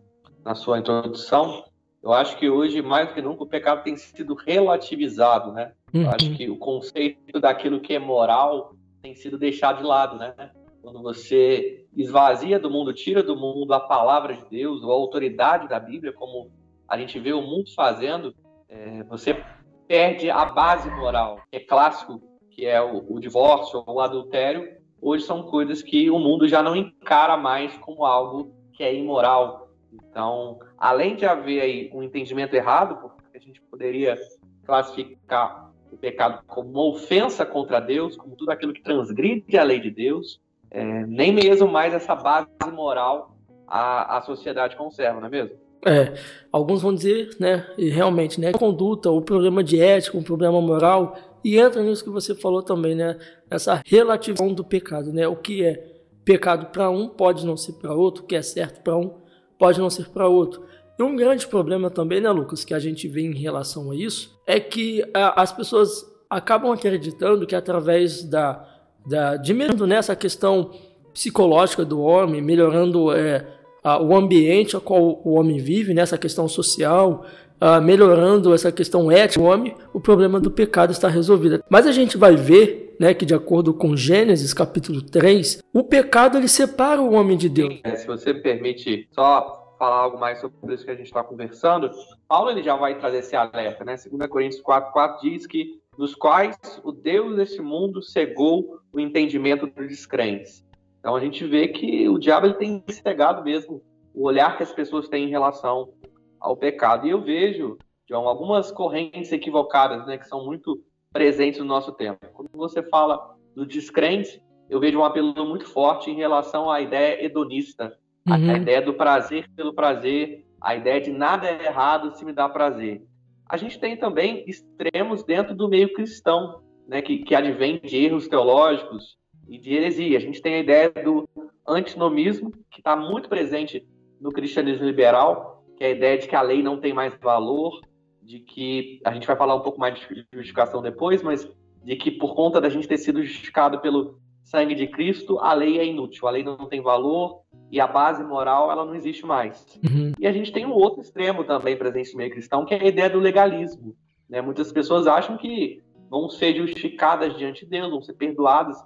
na 0.45 0.54
sua 0.54 0.78
introdução, 0.78 1.64
eu 2.02 2.12
acho 2.12 2.37
que 2.37 2.50
hoje, 2.50 2.83
mais 2.83 3.09
do 3.09 3.14
que 3.14 3.23
nunca, 3.23 3.45
o 3.45 3.47
pecado 3.47 3.83
tem 3.83 3.97
sido 3.97 4.35
relativizado, 4.35 5.52
né? 5.52 5.73
Uhum. 5.92 6.02
Eu 6.02 6.11
acho 6.11 6.35
que 6.37 6.50
o 6.50 6.57
conceito 6.57 7.40
daquilo 7.40 7.80
que 7.80 7.95
é 7.95 7.99
moral 7.99 8.75
tem 9.00 9.14
sido 9.14 9.38
deixado 9.38 9.78
de 9.78 9.85
lado, 9.85 10.16
né? 10.16 10.35
Quando 10.83 11.02
você 11.02 11.87
esvazia 11.97 12.59
do 12.59 12.71
mundo, 12.71 12.92
tira 12.92 13.23
do 13.23 13.37
mundo 13.37 13.73
a 13.73 13.80
palavra 13.80 14.35
de 14.35 14.45
Deus, 14.50 14.83
ou 14.83 14.90
a 14.92 14.95
autoridade 14.95 15.68
da 15.68 15.80
Bíblia, 15.80 16.12
como 16.12 16.50
a 16.87 16.97
gente 16.97 17.18
vê 17.18 17.33
o 17.33 17.42
mundo 17.42 17.75
fazendo, 17.75 18.35
é, 18.68 19.02
você 19.04 19.42
perde 19.87 20.30
a 20.30 20.45
base 20.45 20.90
moral. 20.90 21.40
É 21.50 21.59
clássico 21.59 22.21
que 22.59 22.67
é 22.67 22.83
o, 22.83 23.05
o 23.09 23.21
divórcio 23.21 23.85
ou 23.87 23.95
o 23.95 24.00
adultério, 24.00 24.69
hoje 25.00 25.25
são 25.25 25.45
coisas 25.45 25.81
que 25.81 26.11
o 26.11 26.19
mundo 26.19 26.49
já 26.49 26.61
não 26.61 26.75
encara 26.75 27.37
mais 27.37 27.73
como 27.79 28.05
algo 28.05 28.53
que 28.73 28.83
é 28.83 28.93
imoral. 28.93 29.71
Então, 29.93 30.59
além 30.77 31.15
de 31.15 31.25
haver 31.25 31.61
aí 31.61 31.91
um 31.95 32.03
entendimento 32.03 32.55
errado, 32.55 32.97
porque 32.97 33.38
a 33.38 33.41
gente 33.41 33.62
poderia 33.62 34.19
classificar 34.65 35.71
o 35.93 35.97
pecado 35.97 36.43
como 36.49 36.71
uma 36.71 36.85
ofensa 36.87 37.47
contra 37.47 37.79
Deus, 37.79 38.17
como 38.17 38.35
tudo 38.35 38.50
aquilo 38.50 38.73
que 38.73 38.83
transgride 38.83 39.57
a 39.57 39.62
lei 39.62 39.79
de 39.79 39.93
Deus, 39.93 40.41
é, 40.69 40.83
nem 41.07 41.33
mesmo 41.33 41.69
mais 41.69 41.95
essa 41.95 42.17
base 42.17 42.49
moral 42.73 43.37
a, 43.69 44.19
a 44.19 44.23
sociedade 44.23 44.75
conserva, 44.75 45.21
não 45.21 45.29
é 45.29 45.31
mesmo? 45.31 45.57
É, 45.87 46.14
alguns 46.52 46.82
vão 46.82 46.94
dizer, 46.94 47.30
né, 47.38 47.66
realmente, 47.78 48.40
né, 48.40 48.52
conduta, 48.52 49.11
o 49.11 49.23
problema 49.23 49.62
de 49.62 49.80
ética, 49.80 50.18
um 50.18 50.23
problema 50.23 50.61
moral, 50.61 51.16
e 51.44 51.56
entra 51.56 51.82
nisso 51.82 52.02
que 52.02 52.11
você 52.11 52.35
falou 52.35 52.62
também, 52.62 52.94
né, 52.94 53.16
essa 53.50 53.80
relativização 53.87 54.52
do 54.52 54.64
pecado, 54.64 55.12
né, 55.12 55.28
o 55.28 55.37
que 55.37 55.64
é 55.64 55.99
pecado 56.25 56.66
para 56.66 56.90
um 56.90 57.08
pode 57.08 57.47
não 57.47 57.56
ser 57.56 57.75
para 57.75 57.94
outro, 57.94 58.25
o 58.25 58.26
que 58.26 58.35
é 58.35 58.42
certo 58.42 58.82
para 58.82 58.97
um 58.97 59.14
pode 59.58 59.78
não 59.78 59.88
ser 59.88 60.08
para 60.08 60.28
outro. 60.28 60.62
E 60.99 61.02
um 61.02 61.14
grande 61.14 61.47
problema 61.47 61.90
também, 61.90 62.20
né, 62.20 62.30
Lucas, 62.30 62.64
que 62.64 62.75
a 62.75 62.78
gente 62.78 63.06
vê 63.06 63.23
em 63.23 63.35
relação 63.35 63.90
a 63.90 63.97
isso, 63.97 64.37
é 64.47 64.58
que 64.58 65.02
a, 65.14 65.40
as 65.40 65.52
pessoas 65.52 66.04
acabam 66.28 66.73
acreditando 66.73 67.47
que 67.47 67.54
através 67.54 68.25
da, 68.25 68.66
da 69.06 69.37
diminuindo 69.37 69.87
nessa 69.87 70.12
né, 70.12 70.16
questão 70.16 70.73
psicológica 71.14 71.85
do 71.85 72.00
homem, 72.00 72.42
melhorando 72.42 73.12
é, 73.12 73.47
a, 73.88 74.02
o 74.02 74.14
ambiente 74.14 74.76
a 74.76 74.80
qual 74.80 75.21
o 75.25 75.35
homem 75.35 75.59
vive, 75.59 75.95
nessa 75.95 76.16
né, 76.16 76.21
questão 76.21 76.47
social, 76.47 77.25
a, 77.59 77.80
melhorando 77.80 78.52
essa 78.52 78.71
questão 78.71 79.11
ética 79.11 79.40
do 79.40 79.47
homem, 79.47 79.75
o 79.95 80.00
problema 80.00 80.38
do 80.38 80.50
pecado 80.50 80.92
está 80.92 81.09
resolvido. 81.09 81.62
Mas 81.71 81.87
a 81.87 81.92
gente 81.92 82.18
vai 82.18 82.37
ver 82.37 82.97
né, 83.00 83.14
que 83.14 83.25
de 83.25 83.35
acordo 83.35 83.73
com 83.73 83.97
Gênesis 83.97 84.52
capítulo 84.52 85.00
3, 85.00 85.62
o 85.73 85.85
pecado 85.85 86.37
ele 86.37 86.49
separa 86.49 87.00
o 87.00 87.14
homem 87.14 87.37
de 87.37 87.49
Deus. 87.49 87.80
É, 87.85 87.97
se 87.97 88.07
você 88.07 88.35
permite 88.35 89.09
só 89.12 89.76
falar 89.78 89.97
algo 89.97 90.18
mais 90.18 90.40
sobre 90.40 90.75
isso 90.75 90.85
que 90.85 90.90
a 90.90 90.95
gente 90.95 91.07
está 91.07 91.23
conversando, 91.23 91.90
Paulo 92.28 92.50
ele 92.50 92.62
já 92.62 92.75
vai 92.76 92.99
trazer 92.99 93.18
esse 93.18 93.37
alerta, 93.37 93.85
né? 93.85 93.97
2 94.11 94.28
Coríntios 94.28 94.61
4, 94.61 94.92
4 94.92 95.21
diz 95.23 95.47
que 95.47 95.78
nos 95.97 96.14
quais 96.14 96.57
o 96.83 96.92
Deus 96.92 97.37
desse 97.37 97.62
mundo 97.62 98.02
cegou 98.02 98.80
o 98.92 99.00
entendimento 99.00 99.66
dos 99.66 99.87
descrentes. 99.88 100.64
Então 100.99 101.14
a 101.14 101.21
gente 101.21 101.45
vê 101.45 101.69
que 101.69 102.09
o 102.09 102.19
diabo 102.19 102.47
ele 102.47 102.55
tem 102.55 102.85
cegado 102.88 103.43
mesmo 103.43 103.83
o 104.14 104.26
olhar 104.26 104.57
que 104.57 104.62
as 104.62 104.73
pessoas 104.73 105.09
têm 105.09 105.26
em 105.26 105.31
relação 105.31 105.93
ao 106.40 106.57
pecado. 106.57 107.07
E 107.07 107.11
eu 107.11 107.23
vejo, 107.23 107.78
John, 108.09 108.28
algumas 108.28 108.73
correntes 108.73 109.31
equivocadas, 109.33 110.07
né, 110.07 110.19
que 110.19 110.26
são 110.26 110.45
muito 110.45 110.83
presentes 111.12 111.61
no 111.61 111.67
nosso 111.67 111.93
tempo. 111.93 112.19
Quando 112.33 112.50
você 112.52 112.83
fala 112.83 113.37
do 113.55 113.64
descrente, 113.67 114.43
eu 114.69 114.81
vejo 114.81 114.99
um 114.99 115.05
apelo 115.05 115.35
muito 115.47 115.67
forte 115.67 116.11
em 116.11 116.17
relação 116.17 116.71
à 116.71 116.81
ideia 116.81 117.25
hedonista, 117.25 117.97
uhum. 118.26 118.35
a 118.35 118.57
ideia 118.57 118.83
do 118.83 118.95
prazer 118.95 119.49
pelo 119.57 119.73
prazer, 119.73 120.45
a 120.61 120.75
ideia 120.76 121.00
de 121.00 121.11
nada 121.11 121.47
é 121.47 121.67
errado 121.67 122.17
se 122.17 122.25
me 122.25 122.33
dá 122.33 122.49
prazer. 122.49 123.02
A 123.49 123.57
gente 123.57 123.78
tem 123.78 123.97
também 123.97 124.45
extremos 124.47 125.25
dentro 125.25 125.55
do 125.55 125.69
meio 125.69 125.93
cristão, 125.93 126.61
né, 126.87 127.00
que, 127.00 127.19
que 127.19 127.35
advém 127.35 127.81
de 127.81 127.97
erros 127.97 128.28
teológicos 128.28 129.18
e 129.49 129.59
de 129.59 129.75
heresia. 129.75 130.19
A 130.19 130.21
gente 130.21 130.43
tem 130.43 130.55
a 130.55 130.61
ideia 130.61 130.90
do 130.90 131.28
antinomismo, 131.67 132.52
que 132.71 132.81
está 132.81 132.95
muito 132.95 133.28
presente 133.28 133.87
no 134.21 134.31
cristianismo 134.31 134.85
liberal, 134.85 135.64
que 135.76 135.85
é 135.85 135.88
a 135.88 135.90
ideia 135.90 136.19
de 136.19 136.28
que 136.28 136.37
a 136.37 136.43
lei 136.43 136.62
não 136.62 136.81
tem 136.81 136.93
mais 136.93 137.14
valor, 137.21 137.81
de 138.23 138.40
que 138.40 139.00
a 139.05 139.12
gente 139.12 139.26
vai 139.26 139.37
falar 139.37 139.55
um 139.55 139.61
pouco 139.61 139.78
mais 139.78 139.99
de 139.99 140.26
justificação 140.33 140.83
depois, 140.83 141.23
mas 141.23 141.49
de 141.83 141.97
que 141.97 142.11
por 142.11 142.35
conta 142.35 142.61
da 142.61 142.69
gente 142.69 142.87
ter 142.87 142.99
sido 142.99 143.23
justificado 143.23 143.81
pelo 143.81 144.19
sangue 144.43 144.75
de 144.75 144.87
Cristo, 144.87 145.38
a 145.38 145.52
lei 145.52 145.78
é 145.78 145.87
inútil, 145.87 146.26
a 146.26 146.31
lei 146.31 146.43
não 146.43 146.69
tem 146.69 146.81
valor 146.81 147.43
e 147.71 147.81
a 147.81 147.87
base 147.87 148.25
moral 148.25 148.71
ela 148.71 148.85
não 148.85 148.95
existe 148.95 149.25
mais. 149.25 149.78
Uhum. 149.85 150.12
E 150.19 150.26
a 150.26 150.33
gente 150.33 150.52
tem 150.52 150.67
um 150.67 150.73
outro 150.73 151.00
extremo 151.00 151.45
também 151.45 151.76
presente 151.76 152.12
no 152.12 152.19
meio 152.19 152.31
cristão, 152.31 152.64
que 152.64 152.75
é 152.75 152.83
a 152.83 152.88
ideia 152.88 153.11
do 153.11 153.19
legalismo. 153.19 153.95
Né? 154.28 154.40
Muitas 154.40 154.73
pessoas 154.73 155.07
acham 155.07 155.37
que 155.37 155.83
vão 156.11 156.28
ser 156.28 156.57
justificadas 156.57 157.37
diante 157.37 157.64
de 157.64 157.71
Deus, 157.71 157.90
vão 157.90 158.02
ser 158.02 158.14
perdoadas 158.14 158.78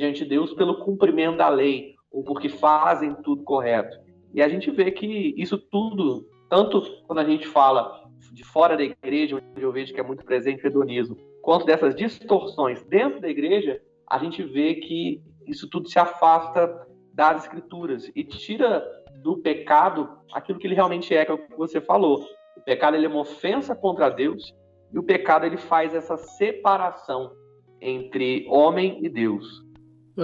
diante 0.00 0.24
de 0.24 0.30
Deus 0.30 0.54
pelo 0.54 0.84
cumprimento 0.84 1.36
da 1.36 1.48
lei 1.48 1.94
ou 2.10 2.24
porque 2.24 2.48
fazem 2.48 3.14
tudo 3.22 3.44
correto. 3.44 3.96
E 4.32 4.42
a 4.42 4.48
gente 4.48 4.70
vê 4.70 4.90
que 4.90 5.34
isso 5.36 5.58
tudo, 5.58 6.26
tanto 6.48 6.82
quando 7.06 7.18
a 7.18 7.24
gente 7.24 7.46
fala 7.46 8.04
de 8.32 8.42
fora 8.44 8.76
da 8.76 8.82
igreja, 8.82 9.36
onde 9.36 9.62
eu 9.62 9.72
vejo 9.72 9.92
que 9.92 10.00
é 10.00 10.02
muito 10.02 10.24
presente 10.24 10.64
o 10.64 10.66
hedonismo, 10.66 11.16
quanto 11.42 11.66
dessas 11.66 11.94
distorções 11.94 12.82
dentro 12.84 13.20
da 13.20 13.28
igreja, 13.28 13.80
a 14.08 14.18
gente 14.18 14.42
vê 14.42 14.74
que 14.74 15.22
isso 15.46 15.68
tudo 15.68 15.88
se 15.88 15.98
afasta 15.98 16.86
das 17.12 17.44
escrituras 17.44 18.10
e 18.14 18.24
tira 18.24 18.84
do 19.22 19.38
pecado 19.38 20.08
aquilo 20.32 20.58
que 20.58 20.66
ele 20.66 20.74
realmente 20.74 21.14
é, 21.14 21.24
que 21.24 21.30
é 21.30 21.34
o 21.34 21.38
que 21.38 21.56
você 21.56 21.80
falou. 21.80 22.24
O 22.56 22.60
pecado 22.62 22.96
ele 22.96 23.06
é 23.06 23.08
uma 23.08 23.20
ofensa 23.20 23.74
contra 23.74 24.08
Deus 24.08 24.54
e 24.92 24.98
o 24.98 25.02
pecado 25.02 25.44
ele 25.44 25.56
faz 25.56 25.94
essa 25.94 26.16
separação 26.16 27.32
entre 27.80 28.46
homem 28.48 28.98
e 29.02 29.08
Deus. 29.08 29.69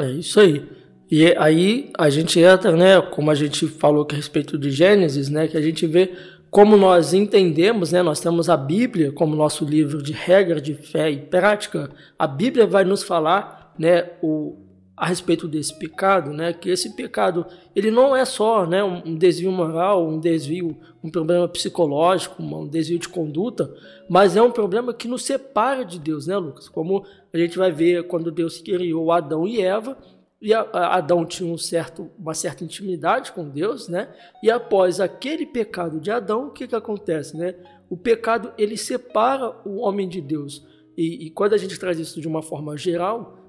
É 0.01 0.11
isso 0.11 0.41
aí. 0.41 0.65
E 1.11 1.35
aí 1.37 1.91
a 1.97 2.11
gente 2.11 2.41
entra, 2.41 2.77
né, 2.77 3.01
como 3.01 3.31
a 3.31 3.35
gente 3.35 3.67
falou 3.69 4.05
que 4.05 4.15
a 4.15 4.17
respeito 4.17 4.59
de 4.59 4.71
Gênesis, 4.71 5.29
né, 5.29 5.47
que 5.47 5.57
a 5.57 5.63
gente 5.63 5.87
vê 5.87 6.13
como 6.51 6.77
nós 6.77 7.13
entendemos, 7.13 7.93
né, 7.93 8.03
nós 8.03 8.19
temos 8.19 8.49
a 8.49 8.57
Bíblia 8.57 9.13
como 9.13 9.37
nosso 9.37 9.65
livro 9.65 10.03
de 10.03 10.13
regra 10.13 10.61
de 10.61 10.75
fé 10.75 11.11
e 11.11 11.19
prática. 11.19 11.91
A 12.19 12.27
Bíblia 12.27 12.67
vai 12.67 12.85
nos 12.85 13.03
falar, 13.03 13.73
né, 13.79 14.11
o, 14.23 14.57
a 14.97 15.07
respeito 15.07 15.47
desse 15.47 15.79
pecado, 15.79 16.33
né, 16.33 16.55
que 16.55 16.71
esse 16.71 16.97
pecado 16.97 17.45
ele 17.75 17.91
não 17.91 18.17
é 18.17 18.25
só, 18.25 18.67
né, 18.67 18.83
um 18.83 19.15
desvio 19.15 19.53
moral, 19.53 20.09
um 20.09 20.19
desvio, 20.19 20.77
um 21.05 21.11
problema 21.11 21.47
psicológico, 21.47 22.43
um 22.43 22.67
desvio 22.67 22.99
de 22.99 23.09
conduta, 23.09 23.71
mas 24.09 24.37
é 24.37 24.43
um 24.43 24.51
problema 24.51 24.95
que 24.95 25.07
nos 25.07 25.25
separa 25.25 25.85
de 25.85 25.99
Deus, 25.99 26.27
né, 26.27 26.37
Lucas? 26.39 26.69
Como 26.69 27.05
a 27.33 27.37
gente 27.37 27.59
vai 27.59 27.71
ver 27.71 28.07
quando 28.07 28.31
Deus 28.31 28.61
criou 28.61 29.13
Adão 29.13 29.47
e 29.47 29.61
Eva, 29.61 29.99
e 30.41 30.53
Adão 30.53 31.25
tinha 31.25 31.51
um 31.51 31.57
certo, 31.57 32.11
uma 32.19 32.35
certa 32.35 32.63
intimidade 32.63 33.33
com 33.33 33.49
Deus, 33.49 33.89
né? 33.89 34.09
E 34.43 34.51
após 34.51 35.01
aquele 35.01 35.47
pecado 35.47 35.99
de 35.99 36.11
Adão, 36.11 36.49
o 36.49 36.51
que, 36.51 36.69
que 36.69 36.77
acontece, 36.77 37.37
né? 37.37 37.55
O 37.89 37.97
pecado 37.97 38.53
ele 38.59 38.77
separa 38.77 39.57
o 39.65 39.79
homem 39.79 40.09
de 40.09 40.21
Deus. 40.21 40.67
E, 40.97 41.27
e 41.27 41.31
quando 41.31 41.55
a 41.55 41.57
gente 41.57 41.79
traz 41.79 41.99
isso 41.99 42.21
de 42.21 42.29
uma 42.29 42.43
forma 42.43 42.77
geral, 42.77 43.46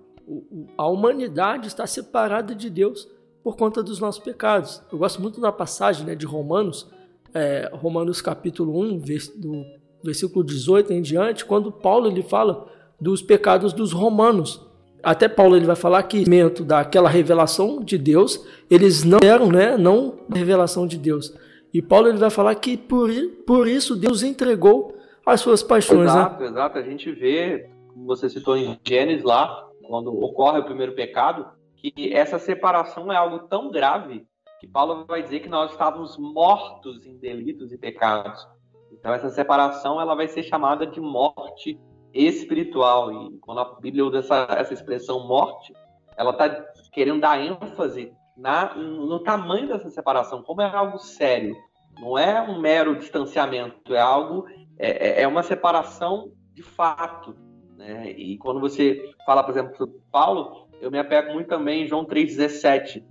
a 0.78 0.88
humanidade 0.88 1.68
está 1.68 1.88
separada 1.88 2.54
de 2.54 2.70
Deus 2.70 3.08
por 3.44 3.56
conta 3.56 3.82
dos 3.82 4.00
nossos 4.00 4.22
pecados. 4.22 4.82
Eu 4.92 4.98
gosto 4.98 5.22
muito 5.22 5.40
da 5.40 5.52
passagem 5.52 6.06
né, 6.06 6.16
de 6.16 6.26
Romanos, 6.26 6.90
é, 7.34 7.70
Romanos 7.74 8.22
capítulo 8.22 8.80
1, 8.80 9.00
do 9.36 9.66
versículo 10.04 10.44
18 10.44 10.94
em 10.94 11.02
diante, 11.02 11.46
quando 11.46 11.72
Paulo 11.72 12.08
ele 12.08 12.22
fala 12.22 12.68
dos 13.00 13.22
pecados 13.22 13.74
dos 13.74 13.92
romanos. 13.92 14.66
Até 15.04 15.28
Paulo 15.28 15.56
ele 15.56 15.66
vai 15.66 15.76
falar 15.76 16.04
que 16.04 16.20
momento 16.20 16.64
daquela 16.64 17.10
revelação 17.10 17.82
de 17.82 17.98
Deus, 17.98 18.46
eles 18.70 19.04
não 19.04 19.20
eram, 19.24 19.50
né, 19.50 19.78
não 19.78 20.20
revelação 20.34 20.88
de 20.88 20.98
Deus. 20.98 21.34
E 21.74 21.82
Paulo 21.82 22.08
ele 22.08 22.18
vai 22.18 22.30
falar 22.30 22.56
que 22.56 22.76
por, 22.76 23.10
por 23.46 23.68
isso 23.68 23.96
Deus 23.96 24.24
entregou 24.24 24.96
as 25.26 25.42
suas 25.42 25.62
paixões. 25.62 26.00
Né? 26.00 26.20
Exato, 26.20 26.44
né? 26.44 26.50
exato. 26.50 26.78
A 26.78 26.82
gente 26.82 27.12
vê, 27.12 27.70
como 27.94 28.06
você 28.06 28.30
citou 28.30 28.58
em 28.58 28.80
Gênesis 28.86 29.24
lá, 29.24 29.67
quando 29.88 30.14
ocorre 30.24 30.60
o 30.60 30.66
primeiro 30.66 30.94
pecado, 30.94 31.48
que 31.76 32.14
essa 32.14 32.38
separação 32.38 33.12
é 33.12 33.16
algo 33.16 33.48
tão 33.48 33.72
grave 33.72 34.26
que 34.60 34.68
Paulo 34.68 35.06
vai 35.06 35.22
dizer 35.22 35.40
que 35.40 35.50
nós 35.50 35.72
estávamos 35.72 36.18
mortos 36.18 37.06
em 37.06 37.18
delitos 37.18 37.72
e 37.72 37.78
pecados. 37.78 38.48
Então 38.92 39.14
essa 39.14 39.30
separação 39.30 40.02
ela 40.02 40.16
vai 40.16 40.28
ser 40.28 40.44
chamada 40.44 40.86
de 40.86 41.00
morte 41.00 41.80
espiritual. 42.14 43.12
E 43.12 43.38
quando 43.40 43.60
a 43.60 43.76
Bíblia 43.80 44.06
usa 44.06 44.20
essa, 44.20 44.48
essa 44.52 44.74
expressão 44.74 45.28
morte, 45.28 45.74
ela 46.18 46.32
está 46.32 46.50
querendo 46.92 47.22
dar 47.22 47.40
ênfase 47.40 48.12
na, 48.36 48.76
no 48.76 49.20
tamanho 49.20 49.68
dessa 49.68 49.90
separação, 49.90 50.42
como 50.44 50.62
é 50.62 50.70
algo 50.70 50.98
sério. 50.98 51.56
Não 52.00 52.18
é 52.18 52.42
um 52.42 52.60
mero 52.60 52.98
distanciamento, 52.98 53.94
é 53.94 54.00
algo, 54.00 54.46
é, 54.78 55.22
é, 55.22 55.22
é 55.24 55.28
uma 55.28 55.44
separação 55.44 56.32
de 56.54 56.64
fato. 56.64 57.36
Né? 57.78 58.12
E 58.12 58.38
quando 58.38 58.60
você 58.60 59.14
fala, 59.26 59.44
por 59.44 59.52
exemplo, 59.52 59.78
sobre 59.78 59.96
Paulo, 60.12 60.68
eu 60.82 60.90
me 60.90 60.98
apego 60.98 61.34
muito 61.34 61.48
também 61.48 61.84
em 61.84 61.88
João 61.88 62.06
3,17. 62.06 63.04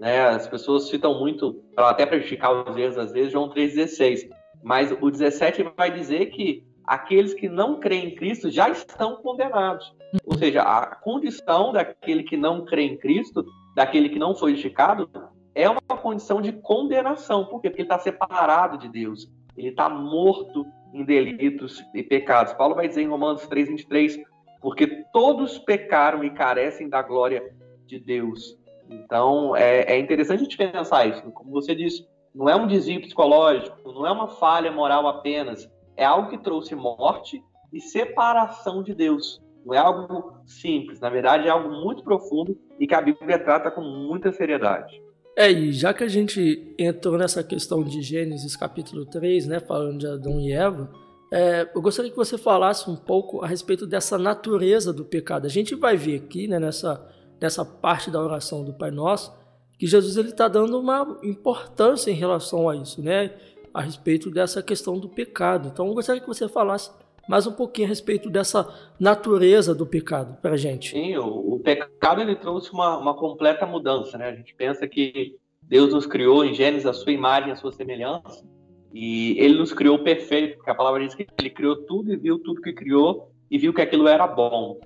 Né? 0.00 0.20
As 0.20 0.48
pessoas 0.48 0.88
citam 0.88 1.18
muito, 1.18 1.62
para 1.74 1.90
até 1.90 2.04
prejudicar 2.04 2.52
os 2.52 2.76
erros 2.76 2.98
às 2.98 3.12
vezes, 3.12 3.32
João 3.32 3.48
3,16. 3.48 4.28
Mas 4.62 4.92
o 5.00 5.10
17 5.10 5.72
vai 5.76 5.90
dizer 5.90 6.26
que 6.26 6.64
aqueles 6.84 7.32
que 7.32 7.48
não 7.48 7.78
creem 7.78 8.08
em 8.08 8.14
Cristo 8.14 8.50
já 8.50 8.68
estão 8.68 9.16
condenados. 9.16 9.94
Ou 10.26 10.36
seja, 10.36 10.62
a 10.62 10.96
condição 10.96 11.72
daquele 11.72 12.24
que 12.24 12.36
não 12.36 12.64
crê 12.64 12.82
em 12.82 12.98
Cristo, 12.98 13.44
daquele 13.76 14.08
que 14.08 14.18
não 14.18 14.34
foi 14.34 14.52
justificado, 14.52 15.08
é 15.54 15.68
uma 15.70 15.80
condição 15.80 16.42
de 16.42 16.52
condenação. 16.52 17.44
Por 17.44 17.60
quê? 17.60 17.70
Porque 17.70 17.82
ele 17.82 17.86
está 17.86 17.98
separado 17.98 18.76
de 18.76 18.88
Deus. 18.88 19.30
Ele 19.56 19.68
está 19.68 19.88
morto 19.88 20.66
em 20.92 21.04
delitos 21.04 21.82
e 21.94 22.02
pecados. 22.02 22.52
Paulo 22.52 22.74
vai 22.74 22.88
dizer 22.88 23.02
em 23.02 23.08
Romanos 23.08 23.46
3, 23.46 23.68
23, 23.68 24.18
porque 24.60 24.86
todos 25.12 25.58
pecaram 25.58 26.22
e 26.24 26.30
carecem 26.30 26.88
da 26.88 27.02
glória 27.02 27.42
de 27.86 27.98
Deus. 27.98 28.58
Então, 28.88 29.54
é, 29.54 29.82
é 29.82 29.98
interessante 29.98 30.40
a 30.40 30.44
gente 30.44 30.56
pensar 30.56 31.06
isso. 31.06 31.22
Como 31.32 31.50
você 31.50 31.74
disse, 31.74 32.06
não 32.34 32.48
é 32.48 32.54
um 32.54 32.66
desvio 32.66 33.00
psicológico, 33.00 33.92
não 33.92 34.06
é 34.06 34.10
uma 34.10 34.28
falha 34.28 34.70
moral 34.70 35.06
apenas, 35.06 35.68
é 35.96 36.04
algo 36.04 36.30
que 36.30 36.38
trouxe 36.38 36.74
morte 36.74 37.42
e 37.72 37.80
separação 37.80 38.82
de 38.82 38.94
Deus. 38.94 39.40
Não 39.64 39.74
é 39.74 39.78
algo 39.78 40.34
simples, 40.46 41.00
na 41.00 41.10
verdade 41.10 41.46
é 41.46 41.50
algo 41.50 41.68
muito 41.68 42.02
profundo 42.02 42.56
e 42.78 42.86
que 42.86 42.94
a 42.94 43.02
Bíblia 43.02 43.38
trata 43.38 43.70
com 43.70 43.82
muita 43.82 44.32
seriedade. 44.32 45.02
É, 45.36 45.50
e 45.50 45.72
já 45.72 45.94
que 45.94 46.04
a 46.04 46.08
gente 46.08 46.74
entrou 46.78 47.16
nessa 47.16 47.42
questão 47.42 47.82
de 47.82 48.02
Gênesis 48.02 48.56
capítulo 48.56 49.06
3, 49.06 49.46
né, 49.46 49.60
falando 49.60 49.98
de 49.98 50.06
Adão 50.06 50.40
e 50.40 50.52
Eva, 50.52 50.90
é, 51.32 51.70
eu 51.74 51.80
gostaria 51.80 52.10
que 52.10 52.16
você 52.16 52.36
falasse 52.36 52.90
um 52.90 52.96
pouco 52.96 53.42
a 53.42 53.46
respeito 53.46 53.86
dessa 53.86 54.18
natureza 54.18 54.92
do 54.92 55.04
pecado. 55.04 55.46
A 55.46 55.50
gente 55.50 55.74
vai 55.74 55.96
ver 55.96 56.16
aqui, 56.16 56.48
né, 56.48 56.58
nessa, 56.58 57.06
nessa 57.40 57.64
parte 57.64 58.10
da 58.10 58.20
oração 58.20 58.64
do 58.64 58.74
Pai 58.74 58.90
Nosso, 58.90 59.32
que 59.78 59.86
Jesus 59.86 60.16
está 60.16 60.48
dando 60.48 60.78
uma 60.78 61.18
importância 61.22 62.10
em 62.10 62.14
relação 62.14 62.68
a 62.68 62.76
isso, 62.76 63.00
né, 63.00 63.32
a 63.72 63.80
respeito 63.80 64.30
dessa 64.30 64.62
questão 64.62 64.98
do 64.98 65.08
pecado. 65.08 65.68
Então, 65.72 65.86
eu 65.86 65.94
gostaria 65.94 66.20
que 66.20 66.26
você 66.26 66.48
falasse 66.48 66.90
mais 67.30 67.46
um 67.46 67.52
pouquinho 67.52 67.86
a 67.86 67.88
respeito 67.88 68.28
dessa 68.28 68.68
natureza 68.98 69.72
do 69.72 69.86
pecado 69.86 70.36
para 70.42 70.54
a 70.54 70.56
gente. 70.56 70.90
Sim, 70.90 71.16
o, 71.16 71.54
o, 71.54 71.60
pecado 71.60 72.20
ele 72.20 72.34
trouxe 72.34 72.72
uma, 72.72 72.98
uma 72.98 73.14
completa 73.14 73.64
mudança, 73.64 74.18
né? 74.18 74.26
A 74.30 74.34
gente 74.34 74.52
pensa 74.52 74.88
que 74.88 75.36
Deus 75.62 75.94
nos 75.94 76.06
criou 76.06 76.44
em 76.44 76.52
Gênesis 76.52 76.86
a 76.86 76.92
sua 76.92 77.12
imagem, 77.12 77.52
a 77.52 77.56
sua 77.56 77.70
semelhança, 77.70 78.44
e 78.92 79.38
Ele 79.38 79.56
nos 79.56 79.72
criou 79.72 80.00
perfeito, 80.00 80.56
porque 80.56 80.70
a 80.72 80.74
palavra 80.74 81.06
diz 81.06 81.14
que 81.14 81.24
Ele 81.38 81.50
criou 81.50 81.76
tudo 81.76 82.12
e 82.12 82.16
viu 82.16 82.36
tudo 82.36 82.60
que 82.60 82.72
criou 82.72 83.30
e 83.48 83.58
viu 83.58 83.72
que 83.72 83.80
aquilo 83.80 84.08
era 84.08 84.26
bom. 84.26 84.80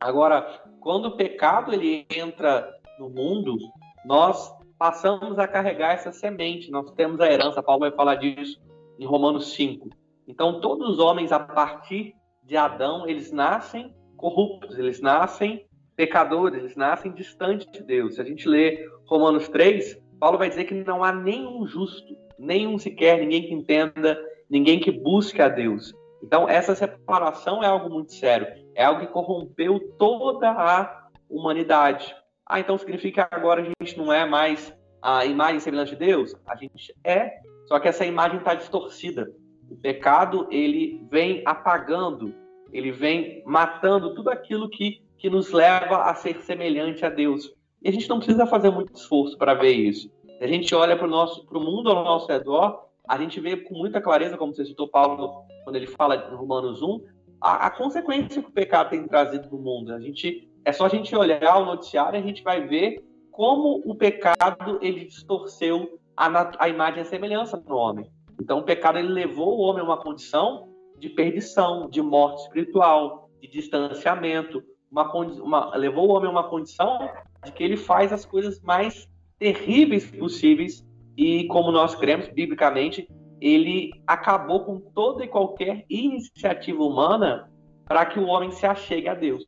Agora, 0.00 0.60
quando 0.80 1.06
o 1.06 1.16
pecado 1.16 1.72
ele 1.72 2.04
entra 2.10 2.68
no 2.98 3.08
mundo, 3.08 3.56
nós 4.04 4.52
passamos 4.76 5.38
a 5.38 5.46
carregar 5.46 5.94
essa 5.94 6.10
semente, 6.10 6.72
nós 6.72 6.90
temos 6.96 7.20
a 7.20 7.30
herança, 7.30 7.62
Paulo 7.62 7.82
vai 7.82 7.92
falar 7.92 8.16
disso 8.16 8.60
em 8.98 9.06
Romanos 9.06 9.52
5. 9.52 9.90
Então, 10.28 10.60
todos 10.60 10.90
os 10.90 10.98
homens, 10.98 11.32
a 11.32 11.40
partir 11.40 12.14
de 12.44 12.56
Adão, 12.56 13.08
eles 13.08 13.32
nascem 13.32 13.94
corruptos, 14.16 14.78
eles 14.78 15.00
nascem 15.00 15.66
pecadores, 15.96 16.58
eles 16.58 16.76
nascem 16.76 17.10
distantes 17.12 17.66
de 17.72 17.82
Deus. 17.82 18.16
Se 18.16 18.20
a 18.20 18.24
gente 18.24 18.46
lê 18.46 18.86
Romanos 19.06 19.48
3, 19.48 19.98
Paulo 20.20 20.36
vai 20.36 20.50
dizer 20.50 20.64
que 20.64 20.74
não 20.74 21.02
há 21.02 21.12
nenhum 21.12 21.66
justo, 21.66 22.14
nenhum 22.38 22.78
sequer, 22.78 23.18
ninguém 23.18 23.42
que 23.42 23.54
entenda, 23.54 24.20
ninguém 24.50 24.78
que 24.78 24.92
busque 24.92 25.40
a 25.40 25.48
Deus. 25.48 25.94
Então, 26.22 26.48
essa 26.48 26.74
separação 26.74 27.62
é 27.62 27.66
algo 27.66 27.88
muito 27.88 28.12
sério. 28.12 28.46
É 28.74 28.84
algo 28.84 29.00
que 29.00 29.06
corrompeu 29.06 29.80
toda 29.98 30.50
a 30.50 31.08
humanidade. 31.30 32.14
Ah, 32.46 32.60
então 32.60 32.76
significa 32.78 33.26
que 33.26 33.34
agora 33.34 33.62
a 33.62 33.64
gente 33.64 33.96
não 33.96 34.12
é 34.12 34.24
mais 34.24 34.74
a 35.02 35.24
imagem 35.24 35.60
semelhante 35.60 35.90
de 35.90 35.96
Deus? 35.96 36.34
A 36.46 36.56
gente 36.56 36.94
é, 37.04 37.32
só 37.66 37.78
que 37.78 37.88
essa 37.88 38.04
imagem 38.04 38.38
está 38.38 38.54
distorcida. 38.54 39.30
O 39.70 39.76
pecado, 39.76 40.46
ele 40.50 41.06
vem 41.10 41.42
apagando, 41.44 42.34
ele 42.72 42.90
vem 42.90 43.42
matando 43.44 44.14
tudo 44.14 44.30
aquilo 44.30 44.68
que, 44.68 45.02
que 45.18 45.28
nos 45.28 45.52
leva 45.52 46.04
a 46.04 46.14
ser 46.14 46.40
semelhante 46.42 47.04
a 47.04 47.10
Deus. 47.10 47.54
E 47.82 47.88
a 47.88 47.92
gente 47.92 48.08
não 48.08 48.18
precisa 48.18 48.46
fazer 48.46 48.70
muito 48.70 48.94
esforço 48.94 49.36
para 49.36 49.54
ver 49.54 49.72
isso. 49.72 50.10
A 50.40 50.46
gente 50.46 50.74
olha 50.74 50.96
para 50.96 51.06
o 51.06 51.60
mundo 51.60 51.90
ao 51.90 52.04
nosso 52.04 52.28
redor, 52.28 52.88
a 53.08 53.18
gente 53.18 53.40
vê 53.40 53.56
com 53.56 53.74
muita 53.74 54.00
clareza, 54.00 54.36
como 54.36 54.54
você 54.54 54.64
citou 54.64 54.88
Paulo, 54.88 55.44
quando 55.64 55.76
ele 55.76 55.86
fala 55.86 56.16
em 56.30 56.34
Romanos 56.34 56.82
1, 56.82 57.00
a, 57.40 57.66
a 57.66 57.70
consequência 57.70 58.42
que 58.42 58.48
o 58.48 58.52
pecado 58.52 58.90
tem 58.90 59.06
trazido 59.06 59.48
no 59.50 59.58
mundo. 59.58 59.92
A 59.92 60.00
gente, 60.00 60.48
é 60.64 60.72
só 60.72 60.86
a 60.86 60.88
gente 60.88 61.14
olhar 61.14 61.56
o 61.58 61.64
noticiário 61.64 62.18
e 62.18 62.22
a 62.22 62.26
gente 62.26 62.42
vai 62.42 62.66
ver 62.66 63.02
como 63.30 63.82
o 63.84 63.94
pecado 63.94 64.78
ele 64.82 65.04
distorceu 65.04 65.98
a, 66.16 66.50
a 66.58 66.68
imagem 66.68 66.98
e 66.98 67.02
a 67.02 67.04
semelhança 67.04 67.62
no 67.66 67.76
homem. 67.76 68.10
Então, 68.40 68.58
o 68.58 68.62
pecado 68.62 68.98
ele 68.98 69.08
levou 69.08 69.58
o 69.58 69.60
homem 69.62 69.82
a 69.82 69.84
uma 69.84 70.00
condição 70.00 70.68
de 70.98 71.08
perdição, 71.08 71.88
de 71.88 72.02
morte 72.02 72.42
espiritual, 72.42 73.30
de 73.40 73.48
distanciamento, 73.48 74.62
uma, 74.90 75.12
uma, 75.12 75.76
levou 75.76 76.08
o 76.08 76.12
homem 76.12 76.28
a 76.28 76.32
uma 76.32 76.48
condição 76.48 76.98
de 77.44 77.52
que 77.52 77.62
ele 77.62 77.76
faz 77.76 78.12
as 78.12 78.24
coisas 78.24 78.60
mais 78.60 79.08
terríveis 79.38 80.10
possíveis 80.10 80.86
e, 81.16 81.46
como 81.46 81.70
nós 81.70 81.94
cremos 81.94 82.28
biblicamente, 82.28 83.08
ele 83.40 83.90
acabou 84.06 84.64
com 84.64 84.80
toda 84.80 85.24
e 85.24 85.28
qualquer 85.28 85.84
iniciativa 85.88 86.82
humana 86.82 87.48
para 87.84 88.04
que 88.06 88.18
o 88.18 88.26
homem 88.26 88.50
se 88.50 88.66
achegue 88.66 89.08
a 89.08 89.14
Deus. 89.14 89.44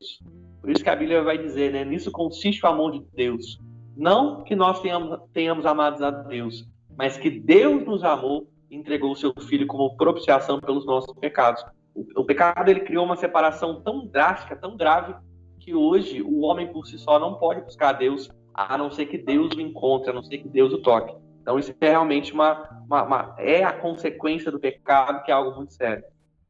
Por 0.61 0.71
isso 0.71 0.83
que 0.83 0.91
a 0.91 0.97
Bíblia 0.97 1.23
vai 1.23 1.39
dizer, 1.39 1.73
né? 1.73 1.85
Nisso 1.85 2.11
consiste 2.11 2.65
o 2.65 2.69
amor 2.69 2.93
de 2.93 3.05
Deus. 3.15 3.59
Não 3.97 4.45
que 4.45 4.55
nós 4.55 4.81
tenhamos, 4.81 5.19
tenhamos 5.33 5.67
amado 5.67 6.03
a 6.05 6.11
Deus, 6.11 6.67
mas 6.97 7.17
que 7.17 7.31
Deus 7.31 7.85
nos 7.85 8.05
amou 8.05 8.50
entregou 8.71 9.13
o 9.13 9.17
seu 9.17 9.33
filho 9.49 9.67
como 9.67 9.97
propiciação 9.97 10.61
pelos 10.61 10.87
nossos 10.87 11.15
pecados. 11.19 11.65
O, 11.95 12.07
o, 12.21 12.25
pecado 12.25 12.71
ele 12.71 12.81
criou 12.81 13.05
uma 13.05 13.17
separação 13.17 13.83
tão 13.83 14.07
drástica, 14.07 14.57
tão 14.57 14.77
grave, 14.77 15.15
que 15.59 15.75
hoje 15.75 16.23
o 16.23 16.41
homem 16.41 16.73
por 16.73 16.87
si 16.87 16.99
só 16.99 17.19
não 17.19 17.35
pode 17.35 17.61
buscar 17.63 17.93
Deus, 17.93 18.31
a 18.55 18.79
não 18.79 18.91
ser 18.91 19.07
que 19.07 19.19
Deus 19.19 19.55
o 19.55 19.61
encontre, 19.61 20.11
a 20.11 20.15
não 20.15 20.23
ser 20.23 20.39
que 20.39 20.49
Deus 20.49 20.73
o 20.73 20.79
toque. 20.79 21.15
Então 21.43 21.59
isso 21.59 21.75
é 21.81 21.91
realmente 21.91 22.33
uma, 22.33 22.69
uma, 22.87 23.03
uma 23.03 23.35
é 23.39 23.65
a 23.65 23.73
consequência 23.73 24.51
do 24.51 24.61
pecado, 24.61 25.23
que 25.25 25.31
é 25.31 25.35
algo 25.35 25.57
muito 25.57 25.75
sério. 25.75 26.05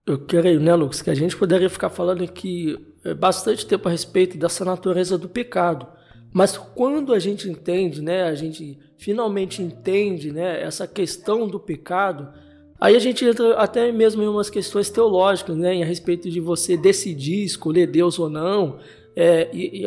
Eu 0.06 0.26
creio, 0.26 0.60
né, 0.60 0.74
Lucas, 0.74 1.02
que 1.02 1.10
a 1.10 1.14
gente 1.14 1.36
poderia 1.36 1.70
ficar 1.70 1.90
falando 1.90 2.24
aqui 2.24 2.76
é, 3.04 3.14
bastante 3.14 3.66
tempo 3.66 3.88
a 3.88 3.90
respeito 3.90 4.36
dessa 4.36 4.64
natureza 4.64 5.16
do 5.16 5.28
pecado. 5.28 5.86
Mas 6.32 6.56
quando 6.56 7.12
a 7.12 7.18
gente 7.18 7.48
entende, 7.48 8.00
né, 8.00 8.22
a 8.24 8.34
gente 8.34 8.78
finalmente 8.96 9.62
entende, 9.62 10.32
né, 10.32 10.62
essa 10.62 10.86
questão 10.86 11.48
do 11.48 11.58
pecado, 11.58 12.28
aí 12.80 12.94
a 12.94 13.00
gente 13.00 13.24
entra 13.24 13.54
até 13.56 13.90
mesmo 13.90 14.22
em 14.22 14.28
umas 14.28 14.48
questões 14.48 14.90
teológicas, 14.90 15.56
né, 15.56 15.82
a 15.82 15.84
respeito 15.84 16.30
de 16.30 16.40
você 16.40 16.76
decidir 16.76 17.42
escolher 17.42 17.86
Deus 17.88 18.18
ou 18.18 18.30
não, 18.30 18.78
é, 19.16 19.50
e, 19.52 19.82
e 19.82 19.84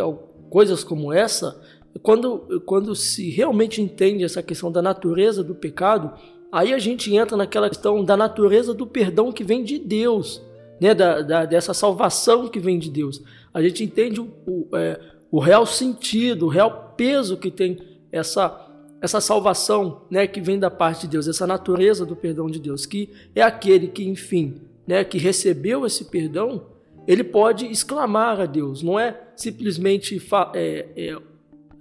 coisas 0.50 0.84
como 0.84 1.14
essa. 1.14 1.62
Quando, 2.02 2.62
quando 2.66 2.96
se 2.96 3.30
realmente 3.30 3.82
entende 3.82 4.24
essa 4.24 4.44
questão 4.44 4.72
da 4.72 4.82
natureza 4.82 5.44
do 5.44 5.56
pecado, 5.56 6.12
aí 6.52 6.74
a 6.74 6.80
gente 6.80 7.16
entra 7.16 7.38
naquela 7.38 7.70
questão 7.70 8.04
da 8.04 8.18
natureza 8.18 8.74
do 8.74 8.86
perdão 8.86 9.32
que 9.32 9.44
vem 9.44 9.64
de 9.64 9.80
Deus, 9.80 10.42
né, 10.82 10.94
da, 10.94 11.22
da 11.22 11.46
dessa 11.46 11.74
salvação 11.74 12.50
que 12.50 12.60
vem 12.60 12.78
de 12.78 12.90
Deus. 12.90 13.22
A 13.54 13.62
gente 13.62 13.84
entende 13.84 14.20
o, 14.20 14.28
o 14.46 14.68
é, 14.76 15.00
o 15.34 15.40
real 15.40 15.66
sentido, 15.66 16.46
o 16.46 16.48
real 16.48 16.94
peso 16.96 17.36
que 17.38 17.50
tem 17.50 17.80
essa 18.12 18.70
essa 19.02 19.20
salvação, 19.20 20.04
né, 20.10 20.26
que 20.26 20.40
vem 20.40 20.58
da 20.58 20.72
parte 20.72 21.02
de 21.02 21.10
Deus, 21.10 21.28
essa 21.28 21.46
natureza 21.46 22.06
do 22.06 22.16
perdão 22.16 22.50
de 22.50 22.58
Deus, 22.58 22.86
que 22.86 23.12
é 23.36 23.42
aquele 23.42 23.90
que, 23.90 24.08
enfim, 24.08 24.62
né, 24.88 25.04
que 25.04 25.18
recebeu 25.18 25.86
esse 25.86 26.06
perdão, 26.06 26.68
ele 27.06 27.22
pode 27.22 27.66
exclamar 27.66 28.40
a 28.40 28.46
Deus, 28.46 28.82
não 28.82 28.98
é 28.98 29.20
simplesmente 29.36 30.22
é, 30.54 30.88
é, 30.96 31.18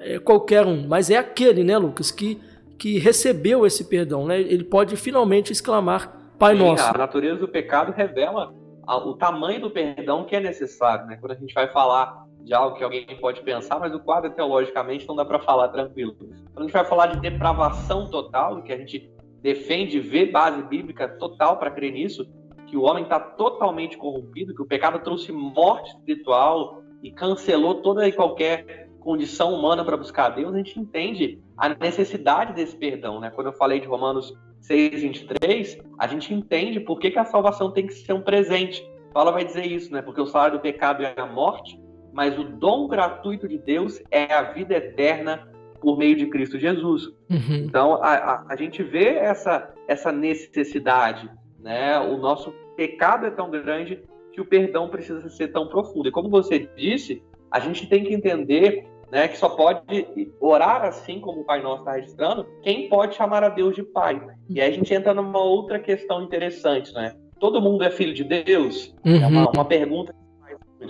é 0.01 0.19
qualquer 0.19 0.67
um, 0.67 0.89
mas 0.89 1.11
é 1.11 1.17
aquele, 1.17 1.63
né, 1.63 1.79
Lucas, 1.79 2.11
que, 2.11 2.41
que 2.77 2.99
recebeu 2.99 3.65
esse 3.65 3.85
perdão, 3.85 4.27
né, 4.27 4.41
ele 4.41 4.65
pode 4.65 4.97
finalmente 4.97 5.53
exclamar 5.53 6.33
Pai 6.41 6.57
Sim, 6.57 6.63
Nosso. 6.65 6.89
A 6.89 6.99
natureza 6.99 7.39
do 7.39 7.47
pecado 7.47 7.93
revela 7.93 8.53
o 8.85 9.15
tamanho 9.15 9.61
do 9.61 9.71
perdão 9.71 10.25
que 10.25 10.35
é 10.35 10.41
necessário, 10.41 11.07
né? 11.07 11.17
Quando 11.21 11.33
a 11.33 11.37
gente 11.37 11.55
vai 11.55 11.69
falar 11.69 12.27
de 12.45 12.53
algo 12.55 12.77
que 12.77 12.85
alguém 12.85 13.07
pode 13.21 13.41
pensar, 13.43 13.79
mas 13.79 13.95
o 13.95 14.01
quadro 14.01 14.31
teologicamente 14.31 15.07
não 15.07 15.15
dá 15.15 15.25
para 15.25 15.39
falar 15.39 15.69
tranquilo. 15.69 16.15
Quando 16.19 16.59
a 16.59 16.63
gente 16.63 16.73
vai 16.73 16.85
falar 16.85 17.07
de 17.07 17.21
depravação 17.21 18.09
total, 18.11 18.63
que 18.63 18.73
a 18.73 18.77
gente 18.77 19.11
defende 19.41 20.01
ver 20.01 20.31
base 20.31 20.63
bíblica 20.63 21.09
total 21.09 21.57
para 21.59 21.71
crer 21.71 21.93
nisso, 21.93 22.29
que 22.67 22.77
o 22.77 22.83
homem 22.83 23.05
está 23.05 23.21
totalmente 23.21 23.97
corrompido, 23.97 24.55
que 24.55 24.63
o 24.63 24.67
pecado 24.67 24.99
trouxe 25.01 25.31
morte 25.31 25.91
espiritual 25.91 26.83
e 27.03 27.11
cancelou 27.11 27.83
toda 27.83 28.07
e 28.07 28.13
qualquer 28.13 28.89
condição 29.01 29.53
humana 29.53 29.85
para 29.85 29.97
buscar 29.97 30.31
Deus, 30.31 30.55
a 30.55 30.59
gente 30.59 30.79
entende 30.79 31.39
a 31.57 31.69
necessidade 31.69 32.55
desse 32.55 32.77
perdão. 32.77 33.21
Né? 33.21 33.31
Quando 33.31 33.49
eu 33.49 33.53
falei 33.53 33.81
de 33.81 33.87
Romanos 33.87 34.33
6, 34.61 35.03
23, 35.03 35.79
a 35.99 36.07
gente 36.07 36.33
entende 36.33 36.81
por 36.81 36.99
que, 36.99 37.11
que 37.11 37.19
a 37.19 37.25
salvação 37.25 37.73
tem 37.73 37.87
que 37.87 37.95
ser 37.95 38.13
um 38.13 38.23
presente. 38.23 38.83
Paulo 39.13 39.33
vai 39.33 39.45
dizer 39.45 39.67
isso, 39.67 39.93
né? 39.93 40.01
porque 40.01 40.21
o 40.21 40.27
salário 40.27 40.59
do 40.59 40.63
pecado 40.63 41.03
é 41.03 41.15
a 41.17 41.27
morte, 41.27 41.79
mas 42.13 42.39
o 42.39 42.45
dom 42.45 42.87
gratuito 42.89 43.49
de 43.49 43.59
Deus 43.59 44.03
é 44.11 44.33
a 44.33 44.43
vida 44.43 44.75
eterna 44.75 45.49
por 45.81 45.99
meio 45.99 46.17
de 46.17 46.27
Cristo 46.27 46.59
Jesus. 46.59 47.07
Uhum. 47.29 47.65
Então, 47.65 47.95
a, 47.95 48.15
a, 48.15 48.47
a, 48.51 48.57
gente 48.57 48.83
vê 48.83 49.17
essa, 49.17 49.73
essa 49.89 50.13
necessidade, 50.13 51.29
né? 51.59 51.99
O 51.99 52.17
nosso 52.19 52.55
pecado 52.77 53.27
é 53.27 53.31
tão 53.31 53.51
grande 53.51 54.03
que 54.33 54.41
o 54.41 54.45
perdão 54.45 54.89
precisa 54.89 55.29
ser 55.29 55.49
tão 55.49 55.67
profundo. 55.67 56.09
E 56.09 56.13
como 56.13 56.31
você 56.31 56.71
disse, 56.77 57.23
a 57.51 57.59
gente 57.59 57.87
tem 57.89 58.05
que 58.05 58.15
entender 58.15 58.87
né, 59.11 59.29
que 59.29 59.37
só 59.37 59.51
pode 59.51 60.07
orar 60.41 60.85
assim 60.85 61.21
como 61.21 61.43
o 61.43 61.45
Pai 61.45 61.61
Nosso 61.63 61.81
está 61.81 61.93
registrando, 61.93 62.47
quem 62.63 62.89
pode 62.89 63.15
chamar 63.15 63.45
a 63.45 63.51
Deus 63.51 63.75
de 63.75 63.83
Pai. 63.83 64.19
E 64.49 64.59
aí 64.59 64.71
a 64.71 64.75
gente 64.75 64.95
entra 64.95 65.13
numa 65.13 65.39
outra 65.39 65.79
questão 65.79 66.23
interessante, 66.23 66.95
né? 66.95 67.15
Todo 67.39 67.61
mundo 67.61 67.85
é 67.85 67.91
filho 67.91 68.15
de 68.15 68.25
Deus? 68.25 68.95
Uhum. 69.05 69.23
É 69.23 69.27
uma, 69.27 69.51
uma 69.51 69.65
pergunta 69.67 70.15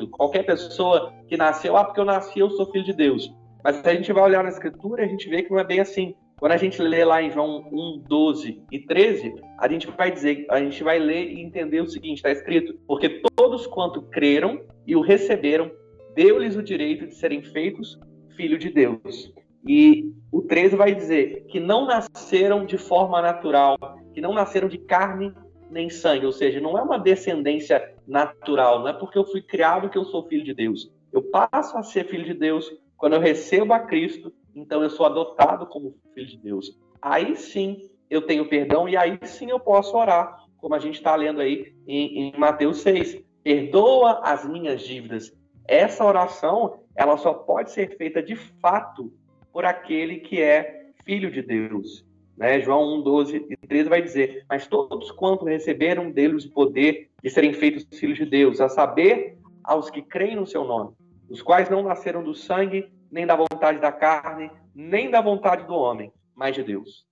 Qualquer 0.09 0.45
pessoa 0.45 1.13
que 1.29 1.37
nasceu, 1.37 1.77
ah, 1.77 1.85
porque 1.85 2.01
eu 2.01 2.05
nasci, 2.05 2.39
eu 2.39 2.51
sou 2.51 2.71
filho 2.71 2.85
de 2.85 2.93
Deus. 2.93 3.33
Mas 3.63 3.77
se 3.77 3.89
a 3.89 3.95
gente 3.95 4.13
vai 4.13 4.25
olhar 4.25 4.43
na 4.43 4.49
Escritura, 4.49 5.05
a 5.05 5.07
gente 5.07 5.29
vê 5.29 5.43
que 5.43 5.51
não 5.51 5.59
é 5.59 5.65
bem 5.65 5.81
assim. 5.81 6.15
Quando 6.39 6.53
a 6.53 6.57
gente 6.57 6.83
lê 6.83 7.05
lá 7.05 7.23
em 7.23 7.31
João 7.31 7.69
1, 7.73 8.03
12 8.09 8.65
e 8.73 8.79
13, 8.81 9.35
a 9.59 9.69
gente 9.69 9.89
vai 9.93 10.11
dizer, 10.11 10.45
a 10.51 10.59
gente 10.59 10.83
vai 10.83 10.99
ler 10.99 11.31
e 11.31 11.41
entender 11.41 11.81
o 11.81 11.87
seguinte: 11.87 12.17
está 12.17 12.33
escrito, 12.33 12.75
porque 12.87 13.23
todos 13.37 13.67
quanto 13.67 14.03
creram 14.03 14.61
e 14.85 14.97
o 14.97 15.01
receberam, 15.01 15.71
deu-lhes 16.17 16.57
o 16.57 16.63
direito 16.63 17.07
de 17.07 17.15
serem 17.15 17.45
feitos 17.45 17.97
filho 18.37 18.59
de 18.59 18.71
Deus. 18.71 19.33
E 19.65 20.13
o 20.33 20.43
13 20.43 20.75
vai 20.75 20.93
dizer 20.95 21.45
que 21.47 21.61
não 21.61 21.87
nasceram 21.87 22.67
de 22.67 22.77
forma 22.77 23.23
natural, 23.23 23.79
que 24.13 24.21
não 24.21 24.33
nasceram 24.33 24.67
de 24.67 24.79
carne 24.79 25.33
nem 25.71 25.89
sangue, 25.89 26.27
ou 26.27 26.33
seja, 26.33 26.61
não 26.61 26.77
é 26.77 26.83
uma 26.83 26.99
descendência 26.99 27.83
natural, 28.13 28.81
não 28.81 28.89
é 28.89 28.93
porque 28.93 29.19
eu 29.19 29.25
fui 29.25 29.41
criado 29.41 29.89
que 29.89 29.97
eu 29.97 30.05
sou 30.05 30.29
filho 30.29 30.45
de 30.45 30.55
Deus. 30.55 30.93
Eu 31.11 31.23
passo 31.23 31.77
a 31.77 31.83
ser 31.83 32.07
filho 32.07 32.25
de 32.25 32.35
Deus 32.35 32.71
quando 32.97 33.15
eu 33.15 33.21
recebo 33.21 33.73
a 33.73 33.81
Cristo, 33.81 34.33
então 34.55 34.83
eu 34.83 34.91
sou 34.91 35.07
adotado 35.07 35.67
como 35.67 35.97
filho 36.15 36.27
de 36.27 36.37
Deus. 36.37 36.79
Aí 37.01 37.35
sim 37.35 37.91
eu 38.11 38.23
tenho 38.23 38.49
perdão 38.49 38.89
e 38.89 38.97
aí 38.97 39.19
sim 39.25 39.51
eu 39.51 39.59
posso 39.59 39.97
orar, 39.97 40.45
como 40.59 40.75
a 40.75 40.79
gente 40.79 40.97
está 40.97 41.17
lendo 41.17 41.41
aí 41.41 41.75
em, 41.89 42.29
em 42.29 42.39
Mateus 42.39 42.79
6. 42.83 43.21
Perdoa 43.43 44.21
as 44.23 44.47
minhas 44.47 44.83
dívidas. 44.83 45.33
Essa 45.67 46.05
oração, 46.05 46.81
ela 46.95 47.17
só 47.17 47.33
pode 47.33 47.73
ser 47.73 47.97
feita 47.97 48.23
de 48.23 48.37
fato 48.37 49.13
por 49.53 49.65
aquele 49.65 50.19
que 50.19 50.41
é 50.41 50.91
filho 51.05 51.31
de 51.31 51.43
Deus. 51.43 52.05
Né? 52.37 52.61
João 52.61 52.99
1, 52.99 53.03
12 53.03 53.47
e 53.51 53.57
13 53.57 53.89
vai 53.89 54.03
dizer: 54.03 54.45
Mas 54.49 54.67
todos 54.67 55.11
quanto 55.11 55.45
receberam 55.45 56.11
deles 56.11 56.45
o 56.45 56.51
poder 56.51 57.09
de 57.23 57.31
serem 57.31 57.53
feitos 57.53 57.87
filhos 57.99 58.19
de 58.19 58.27
Deus, 58.27 58.61
a 58.61 58.69
saber, 58.69 59.39
aos 59.63 59.91
que 59.91 60.03
creem 60.03 60.37
no 60.37 60.47
seu 60.47 60.65
nome, 60.65 60.91
os 61.29 61.41
quais 61.41 61.71
não 61.71 61.83
nasceram 61.83 62.23
do 62.23 62.35
sangue, 62.35 62.89
nem 63.11 63.27
da 63.27 63.37
vontade 63.37 63.79
da 63.79 63.93
carne, 63.93 64.51
nem 64.75 65.11
da 65.11 65.21
vontade 65.21 65.67
do 65.67 65.75
homem, 65.75 66.13
mas 66.35 66.55
de 66.55 66.63
Deus. 66.63 67.07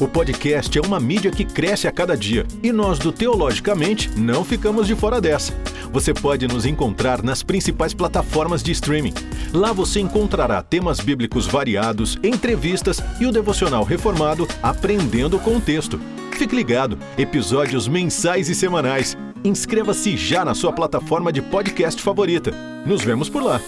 O 0.00 0.08
podcast 0.08 0.78
é 0.78 0.80
uma 0.80 0.98
mídia 0.98 1.30
que 1.30 1.44
cresce 1.44 1.86
a 1.86 1.92
cada 1.92 2.16
dia 2.16 2.46
e 2.62 2.72
nós 2.72 2.98
do 2.98 3.12
Teologicamente 3.12 4.08
não 4.18 4.42
ficamos 4.42 4.86
de 4.86 4.96
fora 4.96 5.20
dessa. 5.20 5.52
Você 5.92 6.14
pode 6.14 6.46
nos 6.46 6.64
encontrar 6.64 7.22
nas 7.22 7.42
principais 7.42 7.92
plataformas 7.92 8.62
de 8.62 8.70
streaming. 8.70 9.12
Lá 9.52 9.72
você 9.72 9.98
encontrará 9.98 10.62
temas 10.62 11.00
bíblicos 11.00 11.46
variados, 11.46 12.16
entrevistas 12.22 13.02
e 13.20 13.26
o 13.26 13.32
devocional 13.32 13.82
reformado 13.82 14.46
Aprendendo 14.62 15.38
com 15.40 15.56
o 15.56 15.60
Texto. 15.60 15.98
Fique 16.32 16.54
ligado, 16.54 16.96
episódios 17.18 17.88
mensais 17.88 18.48
e 18.48 18.54
semanais. 18.54 19.16
Inscreva-se 19.44 20.16
já 20.16 20.44
na 20.44 20.54
sua 20.54 20.72
plataforma 20.72 21.32
de 21.32 21.42
podcast 21.42 22.00
favorita. 22.00 22.52
Nos 22.86 23.02
vemos 23.02 23.28
por 23.28 23.42
lá. 23.42 23.60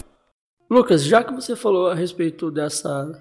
Lucas, 0.70 1.04
já 1.04 1.22
que 1.24 1.34
você 1.34 1.56
falou 1.56 1.88
a 1.88 1.94
respeito 1.94 2.50
dessa 2.50 3.12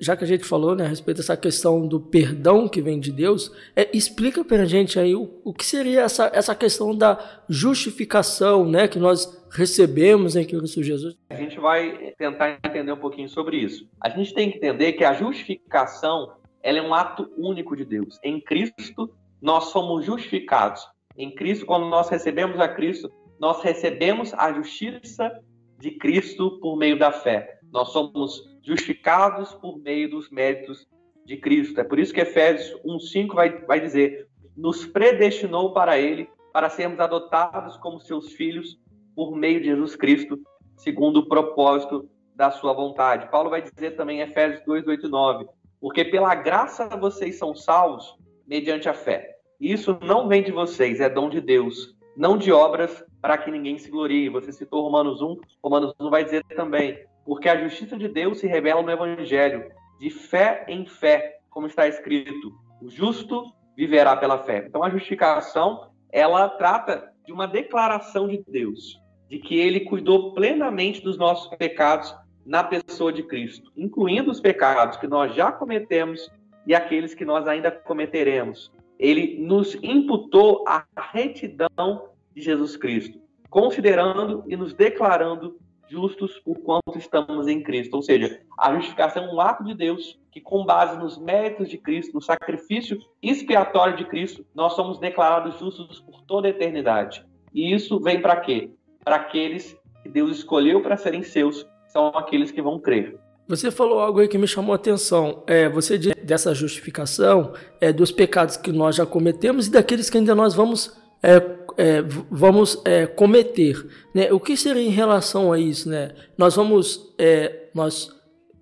já 0.00 0.16
que 0.16 0.24
a 0.24 0.26
gente 0.26 0.44
falou 0.44 0.74
né, 0.74 0.84
a 0.84 0.88
respeito 0.88 1.18
dessa 1.18 1.36
questão 1.36 1.86
do 1.86 2.00
perdão 2.00 2.68
que 2.68 2.82
vem 2.82 3.00
de 3.00 3.10
Deus, 3.10 3.50
é, 3.74 3.88
explica 3.96 4.44
para 4.44 4.62
a 4.62 4.66
gente 4.66 4.98
aí 4.98 5.14
o, 5.14 5.40
o 5.44 5.52
que 5.54 5.64
seria 5.64 6.02
essa, 6.02 6.30
essa 6.34 6.54
questão 6.54 6.94
da 6.96 7.42
justificação 7.48 8.68
né, 8.68 8.86
que 8.86 8.98
nós 8.98 9.40
recebemos 9.50 10.36
em 10.36 10.44
Cristo 10.44 10.82
Jesus. 10.82 11.16
A 11.30 11.34
gente 11.34 11.58
vai 11.58 12.12
tentar 12.18 12.58
entender 12.64 12.92
um 12.92 12.96
pouquinho 12.96 13.28
sobre 13.28 13.56
isso. 13.56 13.88
A 14.00 14.08
gente 14.08 14.34
tem 14.34 14.50
que 14.50 14.58
entender 14.58 14.92
que 14.92 15.04
a 15.04 15.14
justificação 15.14 16.32
ela 16.62 16.78
é 16.78 16.82
um 16.82 16.94
ato 16.94 17.30
único 17.36 17.74
de 17.74 17.84
Deus. 17.84 18.18
Em 18.22 18.40
Cristo, 18.40 19.10
nós 19.40 19.64
somos 19.64 20.04
justificados. 20.04 20.86
Em 21.16 21.34
Cristo, 21.34 21.66
quando 21.66 21.86
nós 21.86 22.08
recebemos 22.08 22.60
a 22.60 22.68
Cristo, 22.68 23.10
nós 23.40 23.62
recebemos 23.62 24.34
a 24.34 24.52
justiça 24.52 25.30
de 25.78 25.92
Cristo 25.92 26.58
por 26.60 26.76
meio 26.76 26.98
da 26.98 27.10
fé. 27.10 27.58
Nós 27.72 27.88
somos 27.88 28.49
justificados 28.62 29.54
por 29.54 29.78
meio 29.78 30.10
dos 30.10 30.30
méritos 30.30 30.86
de 31.24 31.36
Cristo. 31.36 31.80
É 31.80 31.84
por 31.84 31.98
isso 31.98 32.12
que 32.12 32.20
Efésios 32.20 32.78
1:5 32.84 33.34
vai, 33.34 33.58
vai 33.64 33.80
dizer: 33.80 34.28
nos 34.56 34.86
predestinou 34.86 35.72
para 35.72 35.98
ele 35.98 36.28
para 36.52 36.68
sermos 36.68 37.00
adotados 37.00 37.76
como 37.76 38.00
seus 38.00 38.32
filhos 38.32 38.78
por 39.14 39.34
meio 39.36 39.60
de 39.60 39.66
Jesus 39.66 39.96
Cristo, 39.96 40.38
segundo 40.76 41.18
o 41.18 41.28
propósito 41.28 42.08
da 42.34 42.50
sua 42.50 42.72
vontade. 42.72 43.30
Paulo 43.30 43.50
vai 43.50 43.62
dizer 43.62 43.96
também 43.96 44.18
em 44.18 44.22
Efésios 44.22 44.62
2, 44.64 44.86
8 44.86 45.06
e 45.06 45.10
9, 45.10 45.46
porque 45.80 46.04
pela 46.04 46.34
graça 46.34 46.88
vocês 46.88 47.38
são 47.38 47.54
salvos 47.54 48.16
mediante 48.46 48.88
a 48.88 48.94
fé. 48.94 49.36
Isso 49.60 49.98
não 50.02 50.26
vem 50.26 50.42
de 50.42 50.50
vocês, 50.50 51.00
é 51.00 51.08
dom 51.08 51.28
de 51.28 51.40
Deus, 51.40 51.94
não 52.16 52.38
de 52.38 52.50
obras 52.50 53.04
para 53.20 53.36
que 53.36 53.50
ninguém 53.50 53.78
se 53.78 53.90
glorie. 53.90 54.30
Você 54.30 54.52
citou 54.52 54.82
Romanos 54.82 55.20
1, 55.20 55.36
Romanos 55.62 55.94
1 56.00 56.10
vai 56.10 56.24
dizer 56.24 56.42
também, 56.56 56.98
porque 57.30 57.48
a 57.48 57.62
justiça 57.62 57.96
de 57.96 58.08
Deus 58.08 58.40
se 58.40 58.48
revela 58.48 58.82
no 58.82 58.90
Evangelho, 58.90 59.70
de 60.00 60.10
fé 60.10 60.64
em 60.66 60.84
fé, 60.84 61.38
como 61.48 61.68
está 61.68 61.86
escrito: 61.86 62.52
o 62.82 62.90
justo 62.90 63.44
viverá 63.76 64.16
pela 64.16 64.38
fé. 64.38 64.64
Então, 64.66 64.82
a 64.82 64.90
justificação 64.90 65.92
ela 66.10 66.48
trata 66.48 67.12
de 67.24 67.32
uma 67.32 67.46
declaração 67.46 68.26
de 68.26 68.42
Deus, 68.48 69.00
de 69.28 69.38
que 69.38 69.56
Ele 69.56 69.78
cuidou 69.78 70.34
plenamente 70.34 71.00
dos 71.00 71.16
nossos 71.16 71.56
pecados 71.56 72.12
na 72.44 72.64
pessoa 72.64 73.12
de 73.12 73.22
Cristo, 73.22 73.70
incluindo 73.76 74.28
os 74.28 74.40
pecados 74.40 74.96
que 74.96 75.06
nós 75.06 75.32
já 75.32 75.52
cometemos 75.52 76.28
e 76.66 76.74
aqueles 76.74 77.14
que 77.14 77.24
nós 77.24 77.46
ainda 77.46 77.70
cometeremos. 77.70 78.72
Ele 78.98 79.38
nos 79.38 79.76
imputou 79.84 80.64
a 80.66 80.84
retidão 81.12 82.08
de 82.34 82.42
Jesus 82.42 82.76
Cristo, 82.76 83.20
considerando 83.48 84.42
e 84.48 84.56
nos 84.56 84.74
declarando 84.74 85.60
justos 85.90 86.38
por 86.38 86.58
quanto 86.60 86.96
estamos 86.96 87.48
em 87.48 87.62
Cristo. 87.62 87.94
Ou 87.94 88.02
seja, 88.02 88.40
a 88.58 88.74
justificação 88.74 89.24
é 89.24 89.34
um 89.34 89.40
ato 89.40 89.64
de 89.64 89.74
Deus 89.74 90.18
que, 90.30 90.40
com 90.40 90.64
base 90.64 90.98
nos 90.98 91.18
méritos 91.18 91.68
de 91.68 91.76
Cristo, 91.76 92.14
no 92.14 92.22
sacrifício 92.22 92.98
expiatório 93.20 93.96
de 93.96 94.04
Cristo, 94.04 94.46
nós 94.54 94.74
somos 94.74 94.98
declarados 94.98 95.58
justos 95.58 96.00
por 96.00 96.22
toda 96.22 96.46
a 96.46 96.50
eternidade. 96.50 97.24
E 97.52 97.74
isso 97.74 97.98
vem 98.00 98.20
para 98.20 98.36
quê? 98.36 98.70
Para 99.04 99.16
aqueles 99.16 99.76
que 100.02 100.08
Deus 100.08 100.38
escolheu 100.38 100.80
para 100.80 100.96
serem 100.96 101.22
seus, 101.22 101.66
são 101.88 102.08
aqueles 102.08 102.50
que 102.50 102.62
vão 102.62 102.78
crer. 102.78 103.18
Você 103.48 103.68
falou 103.72 103.98
algo 103.98 104.20
aí 104.20 104.28
que 104.28 104.38
me 104.38 104.46
chamou 104.46 104.72
a 104.72 104.76
atenção. 104.76 105.42
É, 105.44 105.68
você 105.68 105.98
diz 105.98 106.14
dessa 106.22 106.54
justificação 106.54 107.52
é, 107.80 107.92
dos 107.92 108.12
pecados 108.12 108.56
que 108.56 108.70
nós 108.70 108.94
já 108.94 109.04
cometemos 109.04 109.66
e 109.66 109.72
daqueles 109.72 110.08
que 110.08 110.18
ainda 110.18 110.36
nós 110.36 110.54
vamos 110.54 110.96
é, 111.20 111.40
é, 111.80 112.02
vamos 112.30 112.82
é, 112.84 113.06
cometer. 113.06 113.74
Né? 114.14 114.30
O 114.30 114.38
que 114.38 114.54
seria 114.54 114.82
em 114.82 114.90
relação 114.90 115.50
a 115.50 115.58
isso? 115.58 115.88
Né? 115.88 116.14
Nós 116.36 116.54
vamos. 116.54 117.14
É, 117.18 117.68
nós, 117.74 118.14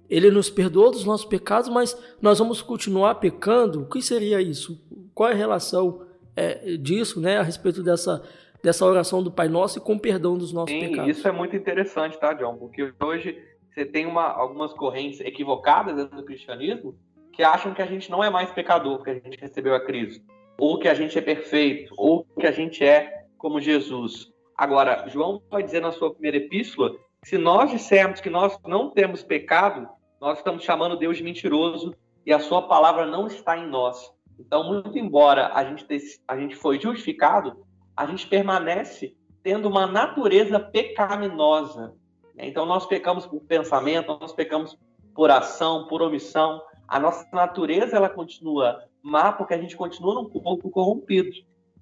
ele 0.09 0.31
nos 0.31 0.49
perdoou 0.49 0.93
dos 0.93 1.05
nossos 1.05 1.27
pecados, 1.27 1.69
mas 1.69 1.99
nós 2.23 2.39
vamos 2.39 2.63
continuar 2.63 3.17
pecando? 3.17 3.83
O 3.83 3.89
que 3.89 4.01
seria 4.01 4.41
isso? 4.41 4.81
Qual 5.13 5.29
é 5.29 5.33
a 5.33 5.37
relação 5.37 6.07
é, 6.37 6.77
disso 6.77 7.21
né, 7.21 7.39
a 7.39 7.43
respeito 7.43 7.83
dessa, 7.83 8.23
dessa 8.63 8.87
oração 8.87 9.21
do 9.21 9.33
Pai 9.33 9.49
Nosso 9.49 9.79
e 9.79 9.83
com 9.83 9.99
perdão 9.99 10.39
dos 10.39 10.53
nossos 10.53 10.71
Sim, 10.71 10.89
pecados? 10.89 11.17
Isso 11.17 11.27
é 11.27 11.33
muito 11.33 11.57
interessante, 11.57 12.19
tá, 12.21 12.33
John? 12.35 12.57
Porque 12.57 12.93
hoje 13.01 13.37
você 13.75 13.85
tem 13.85 14.07
uma, 14.07 14.29
algumas 14.29 14.73
correntes 14.73 15.21
equivocadas 15.21 15.97
dentro 15.97 16.17
do 16.17 16.25
cristianismo 16.25 16.97
que 17.33 17.43
acham 17.43 17.75
que 17.75 17.83
a 17.83 17.87
gente 17.87 18.11
não 18.11 18.23
é 18.23 18.31
mais 18.31 18.51
pecador 18.53 18.97
porque 18.97 19.11
a 19.11 19.15
gente 19.15 19.41
recebeu 19.41 19.75
a 19.75 19.81
Cristo 19.81 20.25
ou 20.59 20.79
que 20.79 20.89
a 20.89 20.95
gente 20.95 21.17
é 21.17 21.23
perfeito, 21.23 21.95
ou 21.97 22.27
que 22.39 22.47
a 22.47 22.53
gente 22.53 22.85
é 22.85 23.25
como 23.39 23.61
Jesus. 23.61 24.31
Agora, 24.57 25.09
João 25.09 25.41
vai 25.49 25.63
dizer 25.63 25.81
na 25.81 25.93
sua 25.93 26.13
primeira 26.13 26.37
epístola, 26.39 26.97
se 27.25 27.39
nós 27.39 27.71
dissermos 27.71 28.21
que 28.21 28.29
nós 28.29 28.59
não 28.67 28.91
temos 28.91 29.23
pecado, 29.23 29.89
nós 30.21 30.39
estamos 30.39 30.65
chamando 30.65 30.99
Deus 30.99 31.17
de 31.17 31.23
mentiroso 31.23 31.95
e 32.27 32.33
a 32.33 32.41
sua 32.41 32.63
palavra 32.63 33.07
não 33.07 33.29
está 33.29 33.57
em 33.57 33.69
nós. 33.69 34.13
Então, 34.39 34.65
muito 34.65 34.99
embora 34.99 35.53
a 35.55 35.65
gente, 35.65 35.87
a 36.27 36.37
gente 36.37 36.57
foi 36.57 36.81
justificado, 36.81 37.65
a 37.97 38.07
gente 38.07 38.27
permanece 38.27 39.17
tendo 39.43 39.69
uma 39.69 39.87
natureza 39.87 40.59
pecaminosa. 40.59 41.95
Então, 42.37 42.67
nós 42.67 42.87
pecamos 42.87 43.27
por 43.27 43.41
pensamento, 43.43 44.19
nós 44.21 44.33
pecamos 44.33 44.77
por 45.15 45.31
ação, 45.31 45.87
por 45.87 46.03
omissão. 46.03 46.63
A 46.87 46.99
nossa 46.99 47.29
natureza 47.33 47.97
ela 47.97 48.09
continua 48.09 48.88
má 49.03 49.33
porque 49.33 49.55
a 49.55 49.59
gente 49.59 49.77
continua 49.77 50.15
num 50.15 50.29
corpo 50.29 50.71
corrompido. 50.71 51.31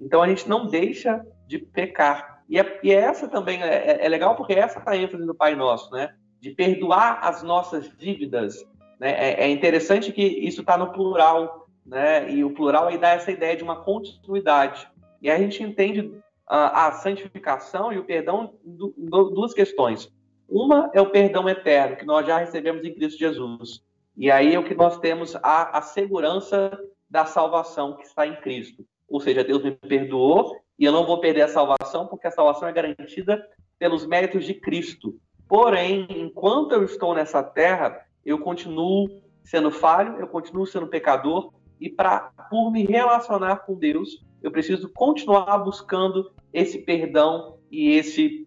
Então 0.01 0.23
a 0.23 0.29
gente 0.29 0.49
não 0.49 0.67
deixa 0.67 1.25
de 1.47 1.59
pecar. 1.59 2.43
E, 2.49 2.59
é, 2.59 2.81
e 2.83 2.93
essa 2.93 3.29
também 3.29 3.63
é, 3.63 3.93
é, 3.93 4.07
é 4.07 4.09
legal 4.09 4.37
porque 4.37 4.53
essa 4.53 4.79
é 4.79 4.83
a 4.87 4.97
ênfase 4.97 5.27
do 5.27 5.35
Pai 5.35 5.55
Nosso, 5.55 5.91
né? 5.93 6.15
De 6.41 6.51
perdoar 6.51 7.21
as 7.23 7.43
nossas 7.43 7.91
dívidas. 7.97 8.65
Né? 9.01 9.11
É, 9.11 9.45
é 9.45 9.51
interessante 9.51 10.13
que 10.13 10.23
isso 10.23 10.61
está 10.61 10.77
no 10.77 10.93
plural, 10.93 11.67
né? 11.85 12.31
E 12.31 12.45
o 12.45 12.51
plural 12.51 12.89
aí 12.89 12.99
dá 12.99 13.11
essa 13.11 13.31
ideia 13.31 13.57
de 13.57 13.65
uma 13.65 13.83
continuidade. 13.83 14.89
E 15.21 15.31
a 15.31 15.39
gente 15.39 15.63
entende 15.63 16.13
a, 16.47 16.87
a 16.87 16.93
santificação 16.93 17.93
e 17.93 17.99
o 17.99 18.05
perdão 18.05 18.55
do, 18.65 18.95
duas 19.31 19.53
questões. 19.53 20.13
Uma 20.49 20.91
é 20.95 21.01
o 21.01 21.11
perdão 21.11 21.49
eterno 21.49 21.97
que 21.97 22.05
nós 22.05 22.27
já 22.27 22.39
recebemos 22.39 22.85
em 22.85 22.95
Cristo 22.95 23.19
Jesus. 23.19 23.83
E 24.17 24.31
aí 24.31 24.55
é 24.55 24.59
o 24.59 24.65
que 24.65 24.75
nós 24.75 24.99
temos 24.99 25.35
a, 25.37 25.79
a 25.79 25.83
segurança 25.83 26.79
da 27.09 27.25
salvação 27.25 27.97
que 27.97 28.05
está 28.05 28.27
em 28.27 28.37
Cristo. 28.37 28.85
Ou 29.09 29.21
seja, 29.21 29.45
Deus 29.45 29.63
me 29.63 29.73
perdoou 29.73 30.57
e 30.79 30.85
eu 30.85 30.93
não 30.93 31.07
vou 31.07 31.21
perder 31.21 31.43
a 31.43 31.49
salvação, 31.49 32.07
porque 32.07 32.27
a 32.27 32.31
salvação 32.31 32.69
é 32.69 32.73
garantida 32.73 33.45
pelos 33.79 34.07
méritos 34.07 34.45
de 34.45 34.55
Cristo. 34.55 35.15
Porém, 35.49 36.07
enquanto 36.11 36.73
eu 36.73 36.85
estou 36.85 37.15
nessa 37.15 37.43
terra, 37.43 38.05
eu 38.25 38.39
continuo 38.41 39.23
sendo 39.45 39.71
falho, 39.71 40.19
eu 40.19 40.27
continuo 40.27 40.67
sendo 40.67 40.89
pecador, 40.89 41.53
e 41.81 41.89
para 41.89 42.33
por 42.51 42.71
me 42.71 42.85
relacionar 42.85 43.59
com 43.59 43.75
Deus, 43.75 44.25
eu 44.43 44.51
preciso 44.51 44.89
continuar 44.93 45.59
buscando 45.59 46.33
esse 46.53 46.79
perdão 46.79 47.59
e 47.71 47.91
esse 47.91 48.47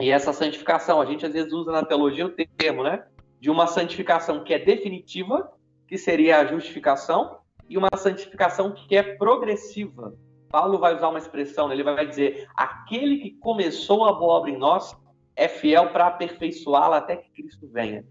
e 0.00 0.10
essa 0.10 0.32
santificação. 0.32 1.00
A 1.00 1.06
gente 1.06 1.24
às 1.24 1.32
vezes 1.32 1.52
usa 1.52 1.72
na 1.72 1.82
teologia 1.82 2.26
o 2.26 2.34
termo, 2.58 2.82
né? 2.82 3.06
de 3.40 3.50
uma 3.50 3.66
santificação 3.66 4.42
que 4.42 4.52
é 4.52 4.58
definitiva, 4.58 5.50
que 5.86 5.96
seria 5.96 6.38
a 6.38 6.46
justificação, 6.46 7.38
e 7.68 7.76
uma 7.76 7.88
santificação 7.96 8.72
que 8.72 8.96
é 8.96 9.02
progressiva. 9.02 10.14
Paulo 10.48 10.78
vai 10.78 10.94
usar 10.94 11.08
uma 11.08 11.18
expressão, 11.18 11.72
ele 11.72 11.82
vai 11.82 12.06
dizer: 12.06 12.48
aquele 12.54 13.18
que 13.18 13.30
começou 13.32 14.04
a 14.04 14.12
boa 14.12 14.34
obra 14.34 14.50
em 14.50 14.56
nós 14.56 14.96
é 15.34 15.48
fiel 15.48 15.90
para 15.90 16.06
aperfeiçoá-la 16.06 16.98
até 16.98 17.16
que 17.16 17.30
Cristo 17.30 17.68
venha. 17.68 18.04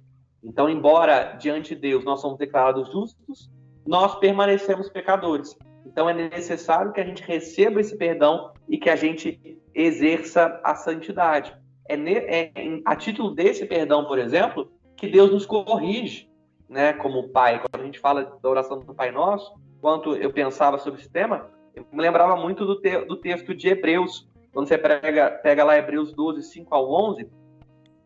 Então, 0.43 0.69
embora 0.69 1.33
diante 1.33 1.73
de 1.73 1.81
Deus 1.81 2.05
nós 2.05 2.21
somos 2.21 2.37
declarados 2.37 2.91
justos, 2.91 3.49
nós 3.85 4.15
permanecemos 4.19 4.89
pecadores. 4.89 5.57
Então, 5.85 6.09
é 6.09 6.13
necessário 6.13 6.91
que 6.91 7.01
a 7.01 7.05
gente 7.05 7.23
receba 7.23 7.79
esse 7.79 7.97
perdão 7.97 8.51
e 8.67 8.77
que 8.77 8.89
a 8.89 8.95
gente 8.95 9.59
exerça 9.73 10.59
a 10.63 10.75
santidade. 10.75 11.55
É, 11.87 11.95
é 11.95 12.51
a 12.85 12.95
título 12.95 13.33
desse 13.33 13.65
perdão, 13.65 14.05
por 14.05 14.17
exemplo, 14.17 14.71
que 14.95 15.07
Deus 15.07 15.31
nos 15.31 15.45
corrige, 15.45 16.29
né? 16.69 16.93
Como 16.93 17.29
Pai. 17.29 17.59
Quando 17.59 17.81
a 17.81 17.85
gente 17.85 17.99
fala 17.99 18.37
da 18.41 18.49
oração 18.49 18.79
do 18.79 18.93
Pai 18.93 19.11
Nosso, 19.11 19.53
quanto 19.81 20.15
eu 20.15 20.31
pensava 20.31 20.77
sobre 20.77 20.99
esse 20.99 21.09
tema, 21.09 21.49
eu 21.73 21.85
me 21.91 22.01
lembrava 22.01 22.35
muito 22.35 22.65
do, 22.65 22.79
te, 22.79 22.97
do 23.05 23.17
texto 23.17 23.53
de 23.53 23.67
Hebreus. 23.67 24.27
Quando 24.53 24.67
você 24.67 24.77
pega, 24.77 25.31
pega 25.31 25.63
lá 25.63 25.77
Hebreus 25.77 26.13
12, 26.13 26.43
5 26.43 26.73
ao 26.73 26.91
11, 26.91 27.29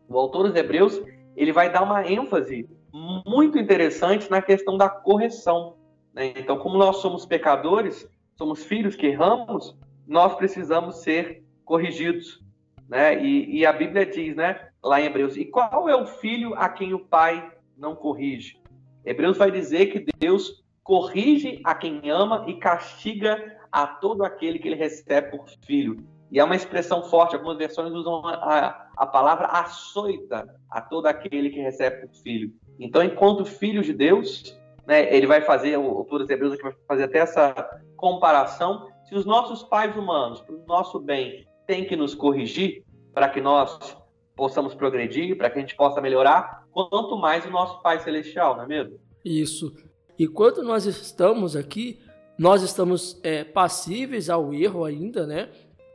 o 0.08 0.18
autor 0.18 0.48
dos 0.48 0.56
Hebreus 0.56 1.00
ele 1.36 1.52
vai 1.52 1.70
dar 1.70 1.82
uma 1.82 2.06
ênfase 2.06 2.68
muito 2.92 3.58
interessante 3.58 4.30
na 4.30 4.42
questão 4.42 4.76
da 4.76 4.88
correção. 4.88 5.76
Né? 6.12 6.32
Então, 6.36 6.58
como 6.58 6.76
nós 6.76 6.96
somos 6.96 7.24
pecadores, 7.24 8.08
somos 8.36 8.64
filhos 8.64 8.96
que 8.96 9.06
erramos, 9.06 9.78
nós 10.06 10.34
precisamos 10.34 10.96
ser 10.96 11.44
corrigidos. 11.64 12.42
Né? 12.88 13.22
E, 13.24 13.58
e, 13.58 13.66
a 13.66 13.72
Bíblia 13.72 14.04
diz, 14.04 14.34
né, 14.34 14.68
lá 14.82 15.00
em 15.00 15.04
Hebreus, 15.04 15.36
e 15.36 15.44
qual 15.44 15.88
é 15.88 15.94
o 15.94 16.06
filho 16.06 16.54
a 16.56 16.68
quem 16.68 16.92
o 16.92 16.98
pai 16.98 17.48
não 17.80 17.96
corrige? 17.96 18.60
Hebreus 19.04 19.38
vai 19.38 19.50
dizer 19.50 19.86
que 19.86 20.04
Deus 20.18 20.62
corrige 20.82 21.60
a 21.64 21.74
quem 21.74 22.10
ama 22.10 22.44
e 22.46 22.54
castiga 22.54 23.58
a 23.72 23.86
todo 23.86 24.24
aquele 24.24 24.58
que 24.58 24.68
ele 24.68 24.76
recebe 24.76 25.30
por 25.30 25.48
filho. 25.64 26.04
E 26.30 26.38
é 26.38 26.44
uma 26.44 26.54
expressão 26.54 27.02
forte, 27.02 27.34
algumas 27.34 27.58
versões 27.58 27.92
usam 27.92 28.24
a, 28.24 28.88
a 28.96 29.06
palavra 29.06 29.46
açoita 29.46 30.46
a 30.70 30.80
todo 30.80 31.06
aquele 31.06 31.50
que 31.50 31.60
recebe 31.60 32.06
por 32.06 32.14
filho. 32.22 32.52
Então, 32.78 33.02
enquanto 33.02 33.44
filho 33.44 33.82
de 33.82 33.92
Deus, 33.92 34.56
né, 34.86 35.12
ele 35.14 35.26
vai 35.26 35.40
fazer, 35.40 35.76
o 35.76 35.88
autor 35.88 36.20
dos 36.20 36.30
Hebreus 36.30 36.56
vai 36.60 36.72
fazer 36.86 37.04
até 37.04 37.18
essa 37.18 37.54
comparação. 37.96 38.88
Se 39.04 39.14
os 39.14 39.24
nossos 39.24 39.62
pais 39.64 39.96
humanos, 39.96 40.40
para 40.40 40.54
o 40.54 40.64
nosso 40.66 41.00
bem, 41.00 41.46
têm 41.66 41.84
que 41.84 41.96
nos 41.96 42.14
corrigir 42.14 42.84
para 43.12 43.28
que 43.28 43.40
nós 43.40 43.96
possamos 44.36 44.74
progredir, 44.74 45.36
para 45.36 45.50
que 45.50 45.58
a 45.58 45.60
gente 45.60 45.76
possa 45.76 46.00
melhorar, 46.00 46.59
quanto 46.72 47.16
mais 47.16 47.44
o 47.44 47.50
nosso 47.50 47.80
Pai 47.82 48.00
Celestial, 48.00 48.56
não 48.56 48.64
é 48.64 48.66
mesmo? 48.66 48.98
Isso. 49.24 49.74
E 50.18 50.26
quando 50.26 50.62
nós 50.62 50.86
estamos 50.86 51.56
aqui, 51.56 51.98
nós 52.38 52.62
estamos 52.62 53.18
é, 53.22 53.44
passíveis 53.44 54.30
ao 54.30 54.52
erro 54.54 54.84
ainda, 54.84 55.26
né? 55.26 55.48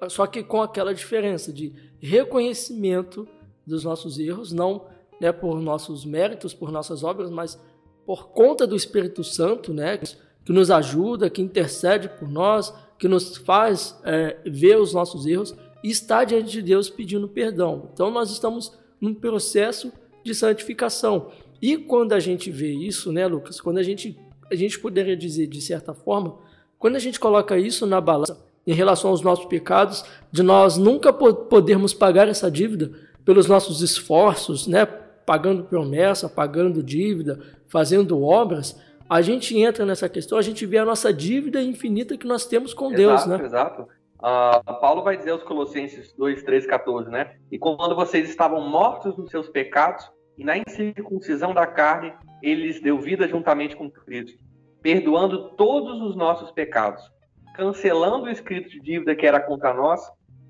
Só 0.10 0.28
que 0.28 0.44
com 0.44 0.62
aquela 0.62 0.94
diferença 0.94 1.52
de 1.52 1.74
reconhecimento 2.00 3.28
dos 3.66 3.84
nossos 3.84 4.20
erros, 4.20 4.52
não 4.52 4.86
né, 5.20 5.32
por 5.32 5.60
nossos 5.60 6.06
méritos, 6.06 6.54
por 6.54 6.72
nossas 6.72 7.04
obras, 7.04 7.30
mas 7.30 7.60
por 8.06 8.30
conta 8.30 8.68
do 8.68 8.76
Espírito 8.76 9.24
Santo, 9.24 9.74
né, 9.74 9.98
que 9.98 10.52
nos 10.52 10.70
ajuda, 10.70 11.30
que 11.30 11.42
intercede 11.42 12.10
por 12.10 12.30
nós, 12.30 12.74
que 13.00 13.08
nos 13.08 13.36
faz 13.38 14.00
é, 14.04 14.38
ver 14.46 14.78
os 14.78 14.94
nossos 14.94 15.26
erros 15.26 15.56
e 15.84 15.90
está 15.90 16.24
diante 16.24 16.52
de 16.52 16.62
Deus 16.62 16.90
pedindo 16.90 17.28
perdão. 17.28 17.90
Então 17.94 18.12
nós 18.12 18.30
estamos 18.30 18.78
num 19.02 19.14
processo 19.14 19.92
de 20.26 20.34
santificação. 20.34 21.32
E 21.62 21.78
quando 21.78 22.14
a 22.14 22.20
gente 22.20 22.50
vê 22.50 22.74
isso, 22.74 23.14
né, 23.14 23.28
Lucas, 23.28 23.62
quando 23.62 23.78
a 23.78 23.84
gente 23.84 24.18
a 24.52 24.56
gente 24.56 24.78
poderia 24.80 25.16
dizer 25.16 25.48
de 25.48 25.60
certa 25.62 25.94
forma, 25.94 26.38
quando 26.78 26.96
a 26.96 27.00
gente 27.00 27.20
coloca 27.20 27.58
isso 27.58 27.86
na 27.86 28.00
balança 28.00 28.38
em 28.68 28.74
relação 28.74 29.10
aos 29.10 29.22
nossos 29.22 29.46
pecados, 29.46 30.04
de 30.32 30.44
nós 30.44 30.78
nunca 30.78 31.14
podermos 31.14 31.94
pagar 31.94 32.28
essa 32.28 32.50
dívida 32.50 32.92
pelos 33.24 33.48
nossos 33.48 33.82
esforços, 33.82 34.68
né? 34.68 34.86
pagando 35.26 35.64
promessa, 35.64 36.30
pagando 36.30 36.84
dívida, 36.84 37.40
fazendo 37.68 38.22
obras, 38.22 38.80
a 39.10 39.22
gente 39.22 39.58
entra 39.58 39.86
nessa 39.86 40.08
questão, 40.08 40.38
a 40.38 40.42
gente 40.42 40.66
vê 40.66 40.78
a 40.78 40.86
nossa 40.86 41.12
dívida 41.12 41.62
infinita 41.62 42.18
que 42.18 42.28
nós 42.28 42.46
temos 42.46 42.74
com 42.74 42.92
exato, 42.94 42.98
Deus, 42.98 43.26
né? 43.26 43.46
Exato. 43.46 43.88
Uh, 44.18 44.80
Paulo 44.80 45.04
vai 45.04 45.18
dizer 45.18 45.32
aos 45.32 45.44
Colossenses 45.44 46.14
2, 46.14 46.44
13, 46.44 46.68
14, 46.68 47.10
né? 47.10 47.36
E 47.52 47.60
quando 47.60 47.96
vocês 47.96 48.30
estavam 48.30 48.62
mortos 48.68 49.18
nos 49.18 49.30
seus 49.30 49.50
pecados 49.50 50.10
e 50.38 50.44
na 50.44 50.58
incircuncisão 50.58 51.54
da 51.54 51.68
carne, 51.68 52.14
ele 52.42 52.68
lhes 52.68 52.82
deu 52.82 53.00
vida 53.00 53.28
juntamente 53.28 53.76
com 53.76 53.90
Cristo, 53.90 54.40
perdoando 54.82 55.50
todos 55.56 56.02
os 56.02 56.16
nossos 56.16 56.52
pecados 56.52 57.14
cancelando 57.56 58.26
o 58.26 58.30
escrito 58.30 58.70
de 58.70 58.80
dívida 58.80 59.16
que 59.16 59.26
era 59.26 59.40
contra 59.40 59.74
nós 59.74 60.02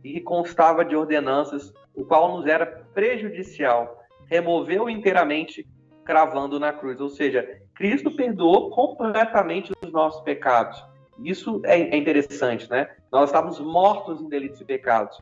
e 0.04 0.14
que 0.14 0.22
constava 0.22 0.84
de 0.84 0.96
ordenanças, 0.96 1.72
o 1.94 2.04
qual 2.04 2.36
nos 2.36 2.48
era 2.48 2.66
prejudicial, 2.66 4.00
removeu 4.28 4.90
inteiramente, 4.90 5.68
cravando 6.04 6.60
na 6.60 6.74
cruz. 6.74 7.00
Ou 7.00 7.10
seja, 7.10 7.48
Cristo 7.76 8.16
perdoou 8.16 8.72
completamente 8.72 9.72
os 9.84 9.92
nossos 9.92 10.22
pecados. 10.24 10.84
Isso 11.24 11.62
é, 11.64 11.80
é 11.80 11.98
interessante, 11.98 12.70
né? 12.70 12.90
Nós 13.12 13.30
estávamos 13.30 13.60
mortos 13.60 14.22
em 14.22 14.28
delitos 14.28 14.60
e 14.60 14.66
pecados. 14.66 15.18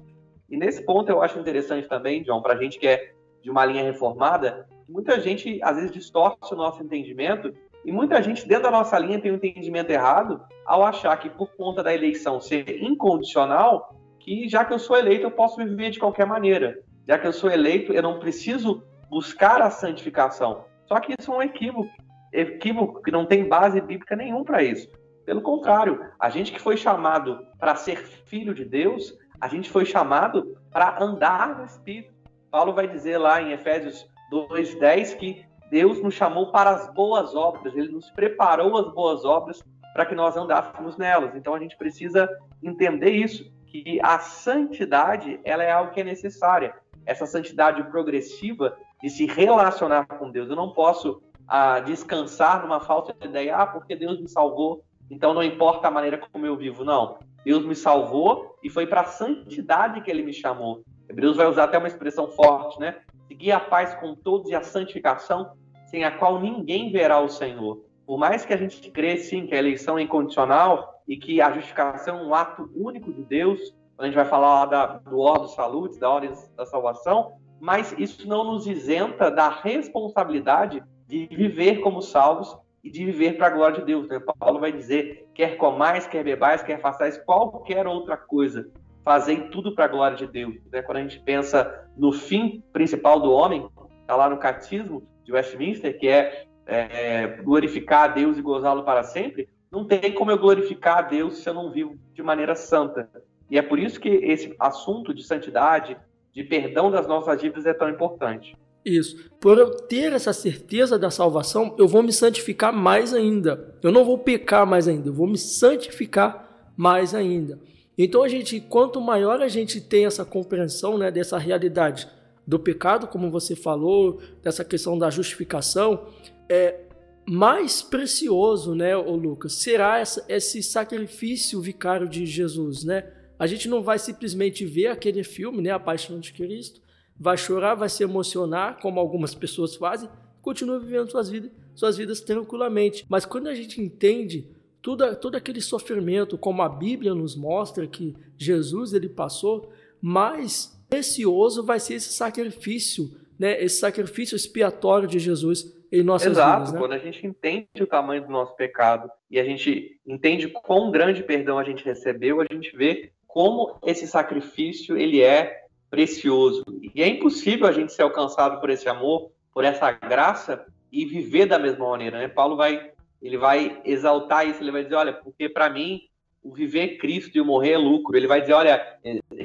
E 0.50 0.58
nesse 0.58 0.86
ponto 0.86 1.10
eu 1.10 1.22
acho 1.22 1.40
interessante 1.40 1.88
também, 1.88 2.24
John, 2.24 2.42
para 2.42 2.54
a 2.54 2.58
gente 2.58 2.80
que 2.80 2.88
é 2.88 3.14
de 3.42 3.50
uma 3.50 3.66
linha 3.66 3.84
reformada, 3.84 4.68
muita 4.88 5.20
gente 5.20 5.60
às 5.62 5.76
vezes 5.76 5.92
distorce 5.92 6.54
o 6.54 6.58
nosso 6.58 6.82
entendimento 6.82 7.54
e 7.86 7.92
muita 7.92 8.22
gente 8.22 8.48
dentro 8.48 8.64
da 8.64 8.72
nossa 8.72 8.98
linha 8.98 9.20
tem 9.20 9.32
um 9.32 9.36
entendimento 9.36 9.90
errado 9.90 10.42
ao 10.66 10.84
achar 10.84 11.18
que 11.18 11.30
por 11.30 11.50
conta 11.56 11.84
da 11.84 11.94
eleição 11.94 12.40
ser 12.40 12.82
incondicional, 12.82 13.96
que 14.20 14.48
já 14.48 14.64
que 14.64 14.74
eu 14.74 14.80
sou 14.80 14.98
eleito 14.98 15.26
eu 15.26 15.32
posso 15.32 15.58
viver 15.58 15.90
de 15.90 16.00
qualquer 16.00 16.26
maneira. 16.26 16.80
Já 17.06 17.20
que 17.20 17.28
eu 17.28 17.34
sou 17.34 17.52
eleito, 17.52 17.92
eu 17.92 18.02
não 18.02 18.20
preciso 18.20 18.82
buscar 19.10 19.62
a 19.62 19.70
santificação. 19.70 20.64
Só 20.86 21.00
que 21.00 21.14
isso 21.20 21.32
é 21.32 21.38
um 21.38 21.42
equívoco, 21.42 21.90
equívoco 22.32 23.02
que 23.02 23.12
não 23.12 23.26
tem 23.26 23.48
base 23.48 23.82
bíblica 23.82 24.16
nenhum 24.16 24.44
para 24.44 24.64
isso. 24.64 24.90
Pelo 25.26 25.42
contrário, 25.42 26.06
a 26.20 26.30
gente 26.30 26.52
que 26.52 26.60
foi 26.60 26.76
chamado 26.76 27.46
para 27.58 27.76
ser 27.76 27.98
filho 27.98 28.54
de 28.54 28.66
Deus, 28.66 29.18
a 29.40 29.48
gente 29.48 29.70
foi 29.70 29.86
chamado 29.86 30.58
para 30.72 31.02
andar 31.02 31.58
no 31.58 31.66
Espírito. 31.66 32.14
Paulo 32.52 32.74
vai 32.74 32.88
dizer 32.88 33.18
lá 33.18 33.42
em 33.42 33.52
Efésios 33.52 34.08
2:10 34.30 35.16
que 35.16 35.46
Deus 35.70 36.02
nos 36.02 36.14
chamou 36.14 36.52
para 36.52 36.70
as 36.70 36.94
boas 36.94 37.36
obras, 37.36 37.76
ele 37.76 37.92
nos 37.92 38.10
preparou 38.12 38.78
as 38.78 38.94
boas 38.94 39.26
obras 39.26 39.64
para 39.94 40.06
que 40.06 40.16
nós 40.16 40.36
andássemos 40.36 40.98
nelas. 40.98 41.36
Então 41.36 41.56
a 41.56 41.60
gente 41.60 41.78
precisa 41.78 42.30
entender 42.62 43.12
isso, 43.12 43.52
que 43.66 44.00
a 44.04 44.20
santidade 44.20 45.40
ela 45.44 45.64
é 45.64 45.72
algo 45.72 45.92
que 45.92 46.02
é 46.02 46.04
necessária. 46.04 46.76
Essa 47.06 47.26
santidade 47.26 47.84
progressiva 47.86 48.78
de 49.02 49.10
se 49.10 49.26
relacionar 49.26 50.06
com 50.06 50.32
Deus. 50.32 50.50
Eu 50.50 50.56
não 50.56 50.72
posso 50.72 51.22
ah, 51.48 51.80
descansar 51.80 52.62
numa 52.62 52.80
falsa 52.80 53.16
ideia, 53.22 53.56
ah, 53.58 53.68
porque 53.68 53.96
Deus 53.96 54.22
me 54.22 54.30
salvou, 54.30 54.84
então 55.10 55.34
não 55.34 55.44
importa 55.44 55.88
a 55.88 55.92
maneira 55.92 56.18
como 56.18 56.46
eu 56.46 56.56
vivo. 56.56 56.84
Não. 56.84 57.18
Deus 57.46 57.66
me 57.66 57.76
salvou 57.76 58.56
e 58.64 58.70
foi 58.70 58.88
para 58.88 59.02
a 59.02 59.06
santidade 59.06 60.02
que 60.02 60.10
ele 60.10 60.24
me 60.24 60.34
chamou. 60.34 60.82
Hebreus 61.10 61.36
vai 61.36 61.48
usar 61.48 61.66
até 61.66 61.78
uma 61.78 61.88
expressão 61.88 62.28
forte, 62.30 62.80
né? 62.80 62.98
Seguir 63.28 63.52
a 63.52 63.60
paz 63.60 63.94
com 63.96 64.16
todos 64.16 64.50
e 64.50 64.56
a 64.56 64.64
santificação, 64.64 65.52
sem 65.86 66.04
a 66.04 66.12
qual 66.12 66.40
ninguém 66.40 66.92
verá 66.92 67.20
o 67.20 67.30
Senhor. 67.30 67.84
Por 68.06 68.18
mais 68.18 68.46
que 68.46 68.54
a 68.54 68.58
gente 68.58 68.90
crê, 68.92 69.18
sim, 69.18 69.46
que 69.46 69.56
a 69.56 69.58
eleição 69.58 69.98
é 69.98 70.04
incondicional 70.04 71.02
e 71.08 71.18
que 71.18 71.42
a 71.42 71.52
justificação 71.52 72.20
é 72.20 72.24
um 72.24 72.34
ato 72.34 72.70
único 72.76 73.12
de 73.12 73.24
Deus, 73.24 73.74
a 73.98 74.06
gente 74.06 74.16
vai 74.16 74.26
falar 74.26 74.62
lá 74.62 74.66
da, 74.66 74.86
do 74.98 75.20
Ordem 75.20 75.44
dos 75.44 75.56
Saludes, 75.56 75.98
da 75.98 76.10
Ordem 76.10 76.32
da 76.56 76.66
Salvação, 76.66 77.34
mas 77.60 77.96
isso 77.98 78.28
não 78.28 78.44
nos 78.44 78.68
isenta 78.68 79.32
da 79.32 79.50
responsabilidade 79.50 80.84
de 81.08 81.28
viver 81.28 81.80
como 81.80 82.02
salvos 82.02 82.58
e 82.84 82.92
de 82.92 83.06
viver 83.06 83.38
para 83.38 83.48
a 83.48 83.52
glória 83.52 83.80
de 83.80 83.86
Deus. 83.86 84.08
Né? 84.08 84.20
Paulo 84.20 84.60
vai 84.60 84.72
dizer: 84.72 85.28
quer 85.34 85.58
comais, 85.58 86.06
quer 86.06 86.24
bebais, 86.24 86.62
quer 86.62 86.82
façais 86.82 87.18
qualquer 87.18 87.88
outra 87.88 88.18
coisa, 88.18 88.70
fazei 89.04 89.48
tudo 89.50 89.74
para 89.74 89.86
a 89.86 89.88
glória 89.88 90.18
de 90.18 90.28
Deus. 90.28 90.56
Né? 90.72 90.82
Quando 90.82 90.98
a 90.98 91.02
gente 91.02 91.20
pensa 91.20 91.88
no 91.96 92.12
fim 92.12 92.64
principal 92.74 93.20
do 93.20 93.32
homem, 93.32 93.70
está 94.02 94.16
lá 94.16 94.30
no 94.30 94.38
catecismo, 94.38 95.08
de 95.24 95.32
Westminster, 95.32 95.98
que 95.98 96.08
é, 96.08 96.46
é 96.66 97.28
glorificar 97.44 98.04
a 98.04 98.08
Deus 98.08 98.38
e 98.38 98.42
gozá-lo 98.42 98.84
para 98.84 99.04
sempre, 99.04 99.48
não 99.72 99.86
tem 99.86 100.12
como 100.12 100.32
eu 100.32 100.38
glorificar 100.38 100.98
a 100.98 101.02
Deus 101.02 101.38
se 101.38 101.50
eu 101.50 101.54
não 101.54 101.72
vivo 101.72 101.98
de 102.14 102.22
maneira 102.22 102.56
santa. 102.56 103.10
E 103.50 103.58
é 103.58 103.62
por 103.62 103.80
isso 103.80 104.00
que 104.00 104.10
esse 104.10 104.54
assunto 104.60 105.14
de 105.14 105.24
santidade, 105.24 105.98
de 106.34 106.44
perdão 106.44 106.92
das 106.92 107.08
nossas 107.08 107.40
dívidas 107.40 107.66
é 107.66 107.74
tão 107.74 107.90
importante. 107.90 108.58
Isso. 108.86 109.30
Por 109.40 109.58
eu 109.58 109.72
ter 109.72 110.12
essa 110.12 110.34
certeza 110.34 110.98
da 110.98 111.10
salvação, 111.10 111.76
eu 111.78 111.88
vou 111.88 112.04
me 112.04 112.12
santificar 112.12 112.74
mais 112.74 113.14
ainda. 113.14 113.76
Eu 113.82 113.92
não 113.92 114.04
vou 114.04 114.18
pecar 114.18 114.66
mais 114.66 114.88
ainda, 114.88 115.10
eu 115.10 115.14
vou 115.14 115.28
me 115.28 115.38
santificar 115.38 116.72
mais 116.76 117.14
ainda. 117.16 117.60
Então 117.98 118.24
a 118.24 118.28
gente, 118.28 118.60
quanto 118.60 119.00
maior 119.00 119.42
a 119.42 119.48
gente 119.48 119.80
tem 119.80 120.06
essa 120.06 120.26
compreensão, 120.26 120.98
né, 120.98 121.12
dessa 121.12 121.38
realidade, 121.38 122.08
do 122.46 122.60
pecado, 122.60 123.08
como 123.08 123.32
você 123.32 123.56
falou, 123.56 124.20
dessa 124.42 124.66
questão 124.66 124.98
da 124.98 125.10
justificação, 125.10 126.08
é 126.50 126.82
mais 127.26 127.82
precioso, 127.82 128.76
né, 128.76 128.98
o 128.98 129.16
Lucas, 129.16 129.54
será 129.54 130.00
essa, 130.00 130.26
esse 130.28 130.62
sacrifício 130.62 131.62
vicário 131.62 132.10
de 132.10 132.26
Jesus, 132.26 132.84
né? 132.84 133.06
A 133.40 133.48
gente 133.48 133.70
não 133.70 133.82
vai 133.82 133.98
simplesmente 133.98 134.66
ver 134.66 134.88
aquele 134.88 135.24
filme, 135.24 135.62
né, 135.62 135.72
A 135.72 135.80
Paixão 135.80 136.20
de 136.20 136.34
Cristo, 136.34 136.82
vai 137.20 137.38
chorar, 137.38 137.76
vai 137.76 137.90
se 137.90 138.04
emocionar, 138.04 138.80
como 138.82 139.00
algumas 139.00 139.34
pessoas 139.34 139.76
fazem, 139.76 140.10
continua 140.42 140.80
vivendo 140.80 141.10
suas 141.10 141.30
vidas, 141.30 141.52
suas 141.74 141.98
vidas 141.98 142.22
tranquilamente. 142.22 143.06
Mas 143.08 143.26
quando 143.26 143.48
a 143.48 143.56
gente 143.56 143.82
entende 143.82 144.48
tudo, 144.82 145.16
todo 145.16 145.36
aquele 145.36 145.62
sofrimento, 145.62 146.38
como 146.38 146.62
a 146.62 146.70
Bíblia 146.70 147.16
nos 147.16 147.36
mostra 147.36 147.88
que 147.88 148.16
Jesus 148.38 148.94
ele 148.94 149.08
passou, 149.08 149.72
mais 150.02 150.78
precioso 150.90 151.64
vai 151.64 151.80
ser 151.80 151.96
esse 151.96 152.14
sacrifício, 152.14 153.10
né? 153.40 153.64
Esse 153.64 153.80
sacrifício 153.80 154.36
expiatório 154.36 155.08
de 155.08 155.18
Jesus 155.18 155.74
em 155.92 156.04
nossas 156.04 156.34
Exato, 156.34 156.58
vidas. 156.58 156.74
Né? 156.74 156.80
quando 156.80 156.92
a 156.94 156.98
gente 156.98 157.26
entende 157.26 157.82
o 157.82 157.88
tamanho 157.88 158.24
do 158.24 158.32
nosso 158.32 158.56
pecado 158.56 159.10
e 159.30 159.40
a 159.40 159.44
gente 159.44 160.00
entende 160.06 160.48
quão 160.48 160.92
grande 160.92 161.24
perdão 161.24 161.58
a 161.58 161.64
gente 161.64 161.86
recebeu, 161.86 162.42
a 162.42 162.46
gente 162.52 162.76
vê 162.76 163.12
como 163.26 163.80
esse 163.86 164.08
sacrifício 164.08 164.98
ele 164.98 165.22
é 165.22 165.63
precioso. 165.94 166.66
E 166.96 167.04
é 167.04 167.08
impossível 167.08 167.68
a 167.68 167.72
gente 167.72 167.94
ser 167.94 168.02
alcançado 168.02 168.60
por 168.60 168.72
esse 168.72 168.90
amor, 168.90 169.30
por 169.54 169.64
essa 169.64 169.92
graça 169.92 170.66
e 170.92 171.06
viver 171.06 171.46
da 171.46 171.60
mesma 171.60 171.88
maneira, 171.88 172.18
né? 172.18 172.28
Paulo 172.28 172.56
vai 172.56 172.92
ele 173.22 173.38
vai 173.38 173.80
exaltar 173.86 174.46
isso, 174.48 174.62
ele 174.62 174.72
vai 174.72 174.84
dizer, 174.84 174.96
olha, 174.96 175.14
porque 175.14 175.48
para 175.48 175.70
mim 175.70 176.02
o 176.42 176.52
viver 176.52 176.80
é 176.80 176.98
Cristo 176.98 177.38
e 177.38 177.42
o 177.42 177.46
morrer 177.46 177.74
é 177.74 177.78
lucro. 177.78 178.18
Ele 178.18 178.26
vai 178.26 178.42
dizer, 178.42 178.54
olha, 178.54 178.98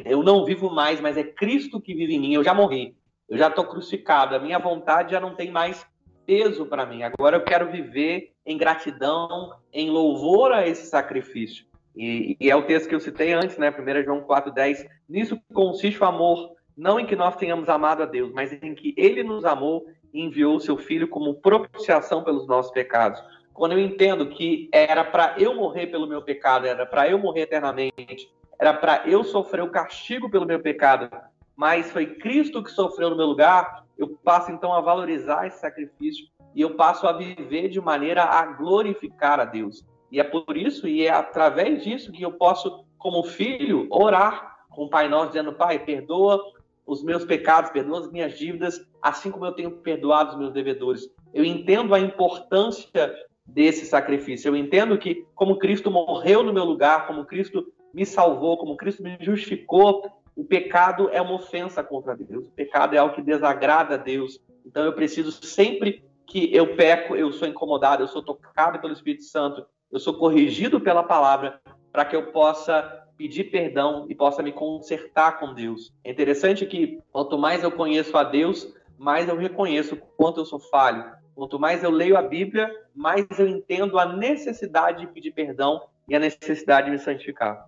eu 0.06 0.22
não 0.22 0.44
vivo 0.46 0.70
mais, 0.70 1.00
mas 1.02 1.18
é 1.18 1.22
Cristo 1.22 1.80
que 1.80 1.94
vive 1.94 2.14
em 2.14 2.18
mim. 2.18 2.34
Eu 2.34 2.42
já 2.42 2.54
morri, 2.54 2.96
eu 3.28 3.36
já 3.36 3.48
estou 3.48 3.66
crucificado. 3.66 4.34
A 4.34 4.38
minha 4.38 4.58
vontade 4.58 5.12
já 5.12 5.20
não 5.20 5.34
tem 5.34 5.50
mais 5.50 5.86
peso 6.24 6.64
para 6.64 6.86
mim. 6.86 7.02
Agora 7.02 7.36
eu 7.36 7.44
quero 7.44 7.70
viver 7.70 8.32
em 8.44 8.56
gratidão, 8.56 9.52
em 9.70 9.90
louvor 9.90 10.52
a 10.52 10.66
esse 10.66 10.86
sacrifício. 10.86 11.66
E, 11.98 12.36
e, 12.40 12.50
é 12.50 12.56
o 12.56 12.62
texto 12.62 12.88
que 12.88 12.94
eu 12.94 13.00
citei 13.00 13.32
antes, 13.32 13.58
né? 13.58 13.70
1 13.70 14.04
João 14.04 14.22
4,10. 14.22 14.88
Nisso 15.08 15.38
consiste 15.52 16.00
o 16.00 16.06
amor, 16.06 16.52
não 16.76 17.00
em 17.00 17.04
que 17.04 17.16
nós 17.16 17.36
tenhamos 17.36 17.68
amado 17.68 18.02
a 18.02 18.06
Deus, 18.06 18.32
mas 18.32 18.52
em 18.52 18.74
que 18.74 18.94
Ele 18.96 19.22
nos 19.22 19.44
amou 19.44 19.84
e 20.14 20.22
enviou 20.22 20.56
o 20.56 20.60
seu 20.60 20.78
Filho 20.78 21.08
como 21.08 21.34
propiciação 21.34 22.22
pelos 22.22 22.46
nossos 22.46 22.72
pecados 22.72 23.20
quando 23.58 23.72
eu 23.72 23.80
entendo 23.80 24.28
que 24.28 24.68
era 24.72 25.04
para 25.04 25.34
eu 25.36 25.52
morrer 25.52 25.88
pelo 25.88 26.06
meu 26.06 26.22
pecado, 26.22 26.64
era 26.64 26.86
para 26.86 27.08
eu 27.08 27.18
morrer 27.18 27.40
eternamente, 27.40 28.32
era 28.56 28.72
para 28.72 29.02
eu 29.08 29.24
sofrer 29.24 29.62
o 29.62 29.70
castigo 29.70 30.30
pelo 30.30 30.46
meu 30.46 30.60
pecado, 30.60 31.10
mas 31.56 31.90
foi 31.90 32.06
Cristo 32.06 32.62
que 32.62 32.70
sofreu 32.70 33.10
no 33.10 33.16
meu 33.16 33.26
lugar, 33.26 33.84
eu 33.98 34.16
passo 34.22 34.52
então 34.52 34.72
a 34.72 34.80
valorizar 34.80 35.48
esse 35.48 35.58
sacrifício 35.58 36.24
e 36.54 36.60
eu 36.60 36.76
passo 36.76 37.04
a 37.08 37.12
viver 37.12 37.68
de 37.68 37.80
maneira 37.80 38.22
a 38.22 38.46
glorificar 38.46 39.40
a 39.40 39.44
Deus. 39.44 39.84
E 40.10 40.20
é 40.20 40.24
por 40.24 40.56
isso 40.56 40.88
e 40.88 41.06
é 41.06 41.10
através 41.10 41.82
disso 41.82 42.12
que 42.12 42.22
eu 42.22 42.32
posso, 42.32 42.84
como 42.96 43.22
filho, 43.24 43.86
orar 43.90 44.56
com 44.70 44.84
o 44.84 44.90
Pai 44.90 45.08
Nosso, 45.08 45.28
dizendo: 45.28 45.52
Pai, 45.52 45.78
perdoa 45.78 46.42
os 46.86 47.02
meus 47.02 47.24
pecados, 47.24 47.70
perdoa 47.70 48.00
as 48.00 48.10
minhas 48.10 48.38
dívidas, 48.38 48.86
assim 49.02 49.30
como 49.30 49.44
eu 49.44 49.52
tenho 49.52 49.70
perdoado 49.70 50.32
os 50.32 50.38
meus 50.38 50.52
devedores. 50.52 51.08
Eu 51.34 51.44
entendo 51.44 51.94
a 51.94 52.00
importância 52.00 53.14
desse 53.46 53.86
sacrifício. 53.86 54.48
Eu 54.48 54.56
entendo 54.56 54.96
que, 54.98 55.26
como 55.34 55.58
Cristo 55.58 55.90
morreu 55.90 56.42
no 56.42 56.52
meu 56.52 56.64
lugar, 56.64 57.06
como 57.06 57.24
Cristo 57.24 57.72
me 57.92 58.04
salvou, 58.04 58.56
como 58.56 58.76
Cristo 58.76 59.02
me 59.02 59.16
justificou, 59.20 60.04
o 60.36 60.44
pecado 60.44 61.08
é 61.10 61.20
uma 61.20 61.34
ofensa 61.34 61.82
contra 61.82 62.16
Deus. 62.16 62.46
O 62.46 62.52
pecado 62.52 62.94
é 62.94 62.98
algo 62.98 63.14
que 63.14 63.22
desagrada 63.22 63.94
a 63.94 63.98
Deus. 63.98 64.40
Então 64.64 64.84
eu 64.84 64.92
preciso 64.92 65.32
sempre 65.32 66.04
que 66.26 66.54
eu 66.54 66.76
peco, 66.76 67.16
eu 67.16 67.32
sou 67.32 67.48
incomodado, 67.48 68.02
eu 68.02 68.08
sou 68.08 68.22
tocado 68.22 68.78
pelo 68.78 68.92
Espírito 68.92 69.24
Santo, 69.24 69.66
eu 69.90 69.98
sou 69.98 70.14
corrigido 70.14 70.80
pela 70.80 71.02
palavra, 71.02 71.60
para 71.92 72.04
que 72.04 72.14
eu 72.14 72.32
possa 72.32 73.04
pedir 73.16 73.44
perdão 73.44 74.06
e 74.08 74.14
possa 74.14 74.42
me 74.42 74.52
consertar 74.52 75.38
com 75.38 75.54
Deus. 75.54 75.92
É 76.04 76.10
interessante 76.10 76.64
que 76.66 77.00
quanto 77.10 77.36
mais 77.36 77.64
eu 77.64 77.72
conheço 77.72 78.16
a 78.16 78.22
Deus, 78.22 78.72
mais 78.96 79.28
eu 79.28 79.36
reconheço 79.36 79.96
quanto 80.16 80.40
eu 80.40 80.44
sou 80.44 80.60
falho, 80.60 81.18
Quanto 81.38 81.56
mais 81.56 81.84
eu 81.84 81.90
leio 81.92 82.16
a 82.16 82.22
Bíblia, 82.22 82.68
mais 82.92 83.24
eu 83.38 83.46
entendo 83.46 83.96
a 83.96 84.04
necessidade 84.04 85.02
de 85.02 85.06
pedir 85.06 85.30
perdão 85.30 85.80
e 86.08 86.16
a 86.16 86.18
necessidade 86.18 86.86
de 86.86 86.90
me 86.90 86.98
santificar. 86.98 87.64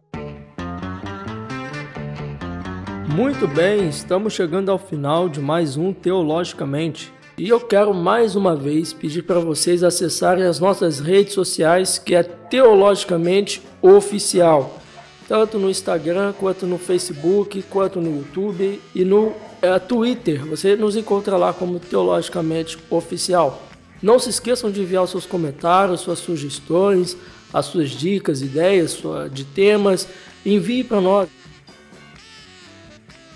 Muito 3.14 3.46
bem, 3.46 3.88
estamos 3.88 4.32
chegando 4.32 4.72
ao 4.72 4.78
final 4.78 5.28
de 5.28 5.40
mais 5.40 5.76
um 5.76 5.92
Teologicamente. 5.92 7.14
E 7.40 7.48
eu 7.48 7.58
quero 7.58 7.94
mais 7.94 8.36
uma 8.36 8.54
vez 8.54 8.92
pedir 8.92 9.22
para 9.22 9.40
vocês 9.40 9.82
acessarem 9.82 10.44
as 10.44 10.60
nossas 10.60 11.00
redes 11.00 11.32
sociais, 11.32 11.98
que 11.98 12.14
é 12.14 12.22
Teologicamente 12.22 13.62
Oficial, 13.80 14.78
tanto 15.26 15.58
no 15.58 15.70
Instagram, 15.70 16.34
quanto 16.34 16.66
no 16.66 16.76
Facebook, 16.76 17.62
quanto 17.62 17.98
no 17.98 18.18
YouTube 18.18 18.78
e 18.94 19.06
no 19.06 19.32
é, 19.62 19.78
Twitter. 19.78 20.44
Você 20.48 20.76
nos 20.76 20.96
encontra 20.96 21.38
lá 21.38 21.50
como 21.50 21.80
Teologicamente 21.80 22.76
Oficial. 22.90 23.62
Não 24.02 24.18
se 24.18 24.28
esqueçam 24.28 24.70
de 24.70 24.82
enviar 24.82 25.08
seus 25.08 25.24
comentários, 25.24 26.02
suas 26.02 26.18
sugestões, 26.18 27.16
as 27.54 27.64
suas 27.64 27.88
dicas, 27.88 28.42
ideias 28.42 29.00
de 29.32 29.44
temas. 29.44 30.06
Envie 30.44 30.84
para 30.84 31.00
nós. 31.00 31.26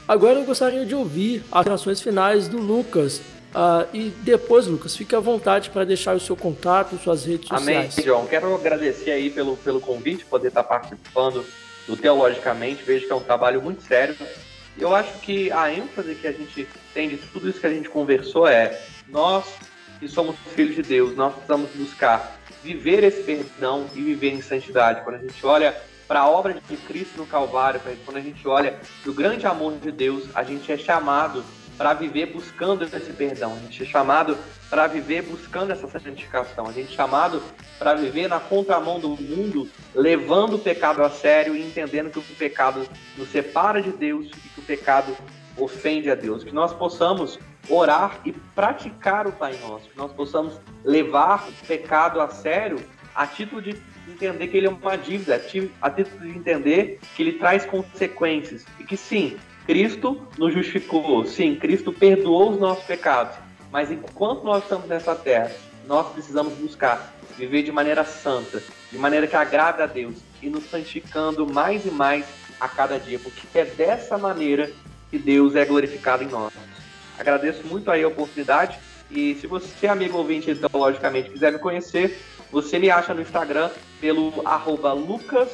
Agora 0.07 0.41
eu 0.41 0.45
gostaria 0.45 0.85
de 0.85 0.95
ouvir 0.95 1.43
as 1.51 1.67
ações 1.67 2.03
finais 2.03 2.49
do 2.49 2.59
Lucas. 2.59 3.23
Uh, 3.55 3.87
e 3.93 4.11
depois, 4.23 4.67
Lucas, 4.67 4.97
fique 4.97 5.15
à 5.15 5.21
vontade 5.21 5.71
para 5.71 5.85
deixar 5.85 6.17
o 6.17 6.21
seu 6.21 6.37
contato, 6.37 6.99
suas 6.99 7.25
redes 7.25 7.49
sociais. 7.49 7.95
Amém, 7.95 8.05
João. 8.05 8.27
Quero 8.27 8.55
agradecer 8.55 9.13
aí 9.13 9.31
pelo, 9.31 9.57
pelo 9.57 9.81
convite, 9.81 10.25
poder 10.25 10.49
estar 10.49 10.65
participando 10.65 11.45
do 11.87 11.97
Teologicamente. 11.97 12.83
Vejo 12.83 13.07
que 13.07 13.13
é 13.13 13.15
um 13.15 13.21
trabalho 13.21 13.63
muito 13.63 13.83
sério 13.83 14.17
eu 14.79 14.95
acho 14.95 15.19
que 15.21 15.53
a 15.53 15.73
ênfase 15.73 16.15
que 16.15 16.27
a 16.27 16.33
gente 16.33 16.67
tem 16.93 17.09
de 17.09 17.17
tudo 17.17 17.49
isso 17.49 17.61
que 17.61 17.67
a 17.67 17.71
gente 17.71 17.89
conversou 17.89 18.47
é 18.47 18.81
nós 19.09 19.45
que 20.01 20.09
somos 20.09 20.37
filhos 20.55 20.75
de 20.75 20.83
Deus, 20.83 21.17
nós 21.17 21.33
precisamos 21.33 21.71
buscar 21.71 22.37
viver 22.63 23.05
esse 23.05 23.23
perdão 23.23 23.87
e 23.95 24.03
viver 24.03 24.33
em 24.33 24.43
santidade. 24.43 25.03
Quando 25.03 25.17
a 25.17 25.19
gente 25.19 25.47
olha 25.47 25.77
para 26.09 26.21
a 26.21 26.29
obra 26.29 26.57
de 26.69 26.77
Cristo 26.77 27.19
no 27.19 27.27
Calvário, 27.27 27.81
quando 28.05 28.17
a 28.17 28.21
gente 28.21 28.47
olha 28.49 28.77
para 29.03 29.11
o 29.11 29.15
grande 29.15 29.47
amor 29.47 29.79
de 29.79 29.93
Deus, 29.93 30.25
a 30.35 30.43
gente 30.43 30.71
é 30.73 30.77
chamado 30.77 31.45
para 31.77 31.93
viver 31.95 32.27
buscando 32.27 32.85
esse 32.85 33.13
perdão. 33.13 33.53
A 33.53 33.59
gente 33.59 33.83
é 33.83 33.87
chamado 33.87 34.37
para 34.71 34.87
viver 34.87 35.23
buscando 35.23 35.73
essa 35.73 35.89
santificação. 35.89 36.67
A 36.67 36.73
gente 36.73 36.93
é 36.93 36.97
chamado 36.97 37.43
para 37.79 37.95
viver 37.95 38.29
na 38.29 38.41
contramão 38.41 39.01
do 39.01 39.11
mundo, 39.11 39.69
levando 39.95 40.57
o 40.57 40.59
pecado 40.59 41.03
a 41.03 41.11
sério 41.11 41.57
e 41.57 41.63
entendendo 41.63 42.11
que 42.11 42.19
o 42.19 42.37
pecado 42.37 42.87
nos 43.17 43.29
separa 43.29 43.83
de 43.83 43.91
Deus 43.91 44.27
e 44.27 44.49
que 44.49 44.61
o 44.61 44.63
pecado 44.63 45.17
ofende 45.57 46.11
a 46.11 46.15
Deus. 46.15 46.45
Que 46.45 46.53
nós 46.53 46.73
possamos 46.73 47.39
orar 47.69 48.19
e 48.25 48.33
praticar 48.33 49.27
o 49.27 49.33
Pai 49.33 49.57
Nosso. 49.63 49.89
Que 49.89 49.97
nós 49.97 50.13
possamos 50.13 50.61
levar 50.85 51.49
o 51.49 51.67
pecado 51.67 52.21
a 52.21 52.29
sério 52.29 52.79
a 53.15 53.27
título 53.27 53.63
de 53.63 53.77
entender 54.09 54.49
que 54.49 54.57
ele 54.57 54.67
é 54.67 54.71
uma 54.71 54.97
dívida, 54.97 55.37
a 55.81 55.91
título 55.91 56.21
de 56.21 56.37
entender 56.37 56.99
que 57.15 57.23
ele 57.23 57.33
traz 57.33 57.65
consequências. 57.65 58.67
E 58.79 58.85
que 58.85 58.97
sim, 58.97 59.37
Cristo 59.67 60.21
nos 60.37 60.53
justificou, 60.53 61.25
sim, 61.25 61.55
Cristo 61.55 61.91
perdoou 61.91 62.51
os 62.51 62.61
nossos 62.61 62.85
pecados, 62.85 63.37
mas 63.73 63.91
enquanto 63.91 64.45
nós 64.45 64.63
estamos 64.63 64.87
nessa 64.87 65.15
terra, 65.15 65.51
nós 65.87 66.13
precisamos 66.13 66.53
buscar 66.55 67.15
viver 67.37 67.63
de 67.63 67.73
maneira 67.73 68.05
santa, 68.05 68.63
de 68.93 68.99
maneira 68.99 69.27
que 69.27 69.35
agrada 69.35 69.85
a 69.85 69.87
Deus 69.87 70.17
e 70.43 70.51
nos 70.51 70.69
santificando 70.69 71.51
mais 71.51 71.87
e 71.87 71.91
mais 71.91 72.27
a 72.61 72.69
cada 72.69 72.99
dia, 72.99 73.19
porque 73.19 73.47
é 73.59 73.65
dessa 73.65 74.19
maneira 74.19 74.71
que 75.11 75.19
Deus 75.19 75.57
é 75.57 75.65
glorificado 75.65 76.23
em 76.23 76.29
nós. 76.29 76.53
Agradeço 77.19 77.67
muito 77.67 77.91
aí 77.91 78.03
a 78.03 78.09
oportunidade 78.09 78.79
e 79.11 79.35
se 79.37 79.47
você, 79.47 79.87
amigo 79.87 80.19
ouvinte, 80.19 80.55
teologicamente 80.55 81.31
quiser 81.31 81.53
me 81.53 81.59
conhecer, 81.59 82.21
você 82.53 82.79
me 82.79 82.91
acha 82.91 83.15
no 83.15 83.23
Instagram 83.23 83.71
pelo 83.99 84.47
arroba 84.47 84.93
Lucas 84.93 85.49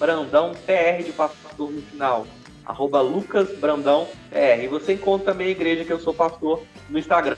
Brandão, 0.00 0.52
TR 0.52 1.04
de 1.04 1.12
pastor 1.12 1.70
no 1.70 1.80
final 1.82 2.26
arroba 2.64 3.00
Lucas 3.00 3.48
Brandão 3.58 4.08
E 4.32 4.66
você 4.68 4.94
encontra 4.94 5.32
também 5.32 5.48
a 5.48 5.50
igreja 5.50 5.84
que 5.84 5.92
eu 5.92 6.00
sou 6.00 6.14
pastor 6.14 6.62
no 6.88 6.98
Instagram, 6.98 7.36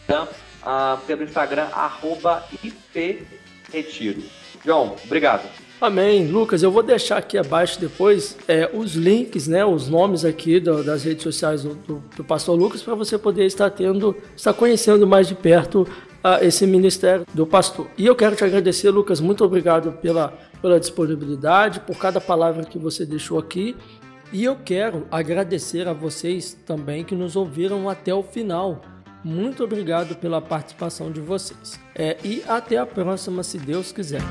uh, 0.62 0.98
pelo 1.07 1.22
Instagram, 1.22 1.68
arroba 1.72 2.44
IP 2.62 3.26
Retiro. 3.72 4.22
João, 4.64 4.96
obrigado. 5.05 5.48
Amém. 5.80 6.28
Lucas, 6.28 6.62
eu 6.62 6.70
vou 6.70 6.82
deixar 6.82 7.18
aqui 7.18 7.36
abaixo 7.36 7.78
depois 7.78 8.38
é, 8.48 8.70
os 8.72 8.94
links, 8.94 9.46
né, 9.46 9.64
os 9.64 9.88
nomes 9.88 10.24
aqui 10.24 10.59
do, 10.59 10.82
das 10.82 11.05
redes 11.05 11.22
sociais 11.22 11.62
do, 11.62 11.74
do, 11.74 12.05
do 12.16 12.24
pastor 12.24 12.59
Lucas 12.59 12.82
para 12.82 12.94
você 12.94 13.18
poder 13.18 13.44
estar 13.44 13.68
tendo, 13.70 14.16
estar 14.34 14.55
conhecendo 14.55 15.07
mais 15.07 15.28
de 15.28 15.34
perto 15.34 15.82
uh, 16.24 16.42
esse 16.42 16.66
ministério 16.66 17.26
do 17.34 17.46
pastor. 17.46 17.86
E 17.98 18.07
eu 18.07 18.16
quero 18.16 18.34
te 18.34 18.44
agradecer, 18.44 18.88
Lucas, 18.90 19.20
muito 19.20 19.44
obrigado 19.44 19.92
pela, 20.01 20.32
pela 20.62 20.80
disponibilidade, 20.80 21.80
por 21.80 21.98
cada 21.98 22.20
palavra 22.20 22.64
que 22.64 22.78
você 22.78 23.05
deixou 23.05 23.38
aqui 23.38 23.76
E 24.35 24.43
eu 24.43 24.57
quero 24.57 25.07
agradecer 25.12 25.87
a 25.87 25.93
vocês 25.93 26.59
também 26.66 27.05
que 27.05 27.14
nos 27.14 27.37
ouviram 27.37 27.89
até 27.89 28.12
o 28.12 28.20
final. 28.20 28.82
Muito 29.22 29.62
obrigado 29.62 30.16
pela 30.16 30.43
participação 30.43 31.12
de 31.12 31.20
vocês. 31.20 31.78
É, 31.95 32.16
e 32.24 32.43
até 32.49 32.76
a 32.76 32.85
próxima, 32.85 33.45
se 33.45 33.59
Deus 33.59 33.93
quiser. 33.93 34.22